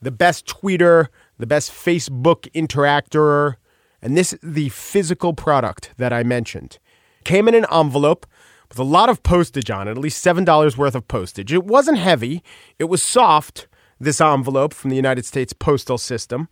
the 0.03 0.11
best 0.11 0.47
tweeter, 0.47 1.09
the 1.39 1.47
best 1.47 1.71
Facebook 1.71 2.51
interactor, 2.53 3.55
and 4.03 4.17
this 4.17 4.37
the 4.43 4.69
physical 4.71 5.33
product 5.33 5.91
that 5.97 6.13
I 6.13 6.23
mentioned. 6.23 6.79
Came 7.25 7.49
in 7.49 7.55
an 7.55 7.67
envelope 7.73 8.27
with 8.69 8.79
a 8.79 8.85
lot 8.85 9.09
of 9.09 9.23
postage 9.23 9.71
on 9.71 9.87
it, 9.87 9.93
at 9.93 9.99
least 9.99 10.25
$7 10.25 10.77
worth 10.77 10.95
of 10.95 11.07
postage. 11.07 11.53
It 11.53 11.65
wasn't 11.65 11.99
heavy, 11.99 12.43
it 12.79 12.85
was 12.85 13.03
soft, 13.03 13.69
this 14.01 14.21
envelope 14.21 14.75
from 14.75 14.91
the 14.91 14.97
United 14.97 15.25
States 15.25 15.53
Postal 15.53 15.99
System. 15.99 16.49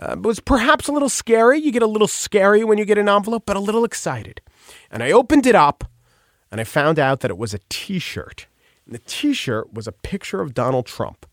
Uh, 0.00 0.12
it 0.12 0.22
was 0.22 0.40
perhaps 0.40 0.88
a 0.88 0.92
little 0.92 1.08
scary. 1.08 1.58
You 1.58 1.72
get 1.72 1.82
a 1.82 1.86
little 1.86 2.08
scary 2.08 2.64
when 2.64 2.78
you 2.78 2.84
get 2.84 2.98
an 2.98 3.08
envelope, 3.08 3.44
but 3.46 3.56
a 3.56 3.60
little 3.60 3.84
excited. 3.84 4.40
And 4.90 5.02
I 5.02 5.12
opened 5.12 5.46
it 5.46 5.54
up 5.54 5.84
and 6.50 6.60
I 6.60 6.64
found 6.64 6.98
out 6.98 7.20
that 7.20 7.30
it 7.30 7.38
was 7.38 7.54
a 7.54 7.60
t 7.68 7.98
shirt. 7.98 8.46
And 8.86 8.94
the 8.94 9.00
t 9.00 9.32
shirt 9.32 9.72
was 9.72 9.86
a 9.86 9.92
picture 9.92 10.40
of 10.40 10.54
Donald 10.54 10.86
Trump. 10.86 11.26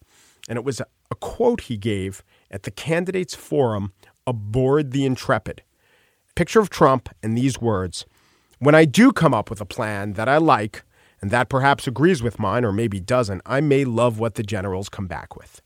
And 0.47 0.57
it 0.57 0.63
was 0.63 0.79
a, 0.79 0.85
quote 1.19 1.61
he 1.61 1.77
gave 1.77 2.23
at 2.51 2.63
the 2.63 2.71
candidates 2.71 3.33
forum 3.33 3.93
aboard 4.27 4.91
the 4.91 5.05
Intrepid. 5.05 5.63
Picture 6.35 6.59
of 6.59 6.69
Trump 6.69 7.09
and 7.23 7.37
these 7.37 7.59
words 7.59 8.05
When 8.59 8.75
I 8.75 8.85
do 8.85 9.11
come 9.11 9.33
up 9.33 9.49
with 9.49 9.61
a 9.61 9.65
plan 9.65 10.13
that 10.13 10.29
I 10.29 10.37
like, 10.37 10.83
and 11.21 11.31
that 11.31 11.49
perhaps 11.49 11.87
agrees 11.87 12.21
with 12.21 12.39
mine 12.39 12.63
or 12.63 12.71
maybe 12.71 12.99
doesn't, 12.99 13.41
I 13.45 13.61
may 13.61 13.85
love 13.85 14.19
what 14.19 14.35
the 14.35 14.43
generals 14.43 14.89
come 14.89 15.07
back 15.07 15.35
with. 15.35 15.61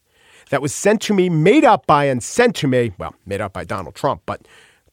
That 0.49 0.61
was 0.61 0.73
sent 0.73 1.01
to 1.03 1.13
me, 1.13 1.29
made 1.29 1.65
up 1.65 1.85
by, 1.85 2.05
and 2.05 2.23
sent 2.23 2.55
to 2.57 2.67
me, 2.67 2.93
well, 2.97 3.15
made 3.25 3.41
up 3.41 3.53
by 3.53 3.65
Donald 3.65 3.95
Trump, 3.95 4.21
but 4.25 4.47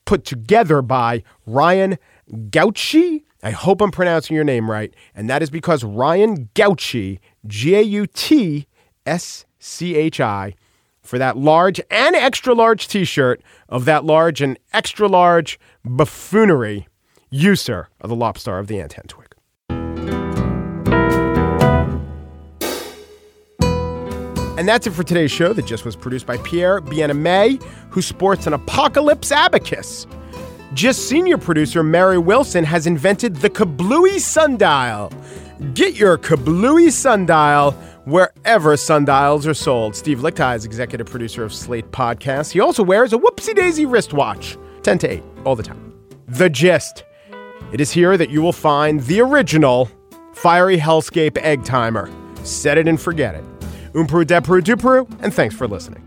put 0.05 0.25
together 0.25 0.83
by 0.83 1.23
Ryan 1.47 1.99
Gautschi. 2.31 3.23
I 3.43 3.51
hope 3.51 3.81
I'm 3.81 3.91
pronouncing 3.91 4.35
your 4.35 4.45
name 4.45 4.71
right. 4.71 4.93
And 5.15 5.31
that 5.31 5.43
is 5.43 5.51
because 5.51 5.85
Ryan 5.85 6.49
Gautschi, 6.55 7.21
G 7.47 7.77
A 7.77 7.83
U 7.83 8.07
T 8.07 8.67
S 9.07 9.46
C 9.59 9.97
H 9.97 10.21
I, 10.21 10.55
for 11.03 11.19
that 11.19 11.37
large 11.37 11.81
and 11.91 12.15
extra 12.17 12.55
large 12.55 12.89
t 12.89 13.05
shirt 13.05 13.43
of 13.69 13.85
that 13.85 14.05
large 14.05 14.41
and 14.41 14.59
extra 14.73 15.09
large 15.09 15.59
buffoonery 15.85 16.89
user 17.31 17.89
of 18.01 18.11
the 18.11 18.17
lobstar 18.17 18.61
of 18.61 18.67
the 18.67 18.77
Antentwig. 18.77 19.33
And 24.59 24.67
that's 24.67 24.87
it 24.87 24.93
for 24.93 25.03
today's 25.03 25.31
show 25.31 25.53
that 25.53 25.67
just 25.67 25.85
was 25.85 25.95
produced 25.95 26.27
by 26.27 26.39
Pierre 26.39 26.81
Bienaimé, 26.81 27.63
who 27.91 28.01
sports 28.01 28.47
an 28.47 28.55
apocalypse 28.55 29.31
abacus. 29.31 30.07
Just 30.73 31.09
senior 31.09 31.37
producer 31.37 31.83
Mary 31.83 32.17
Wilson 32.17 32.65
has 32.65 32.87
invented 32.87 33.37
the 33.37 33.51
Kablooey 33.51 34.19
sundial. 34.19 35.13
Get 35.75 35.97
your 35.97 36.17
Kablooey 36.17 36.91
sundial 36.91 37.73
wherever 38.07 38.77
sundials 38.77 39.47
are 39.47 39.55
sold. 39.55 39.95
Steve 39.95 40.21
Lickteig 40.21 40.57
is 40.57 40.65
executive 40.65 41.07
producer 41.09 41.45
of 41.45 41.53
Slate 41.53 41.91
Podcasts. 41.91 42.53
He 42.53 42.61
also 42.61 42.83
wears 42.83 43.13
a 43.13 43.19
whoopsie 43.19 43.55
daisy 43.55 43.85
wristwatch, 43.85 44.57
10 44.83 44.99
to 44.99 45.13
8, 45.15 45.23
all 45.45 45.57
the 45.57 45.63
time. 45.63 45.93
The 46.29 46.49
gist. 46.49 47.05
It 47.73 47.81
is 47.81 47.91
here 47.91 48.17
that 48.17 48.31
you 48.31 48.41
will 48.41 48.53
find 48.53 49.01
the 49.03 49.21
original 49.21 49.91
Fiery 50.35 50.79
Hellscape 50.79 51.37
Egg 51.39 51.65
Timer. 51.65 52.09
Set 52.45 52.79
it 52.79 52.87
and 52.87 53.01
forget 53.01 53.35
it. 53.35 53.45
Umpru, 53.93 54.25
depru, 54.25 54.61
dupru, 54.61 55.11
and 55.23 55.35
thanks 55.35 55.55
for 55.55 55.67
listening. 55.67 56.06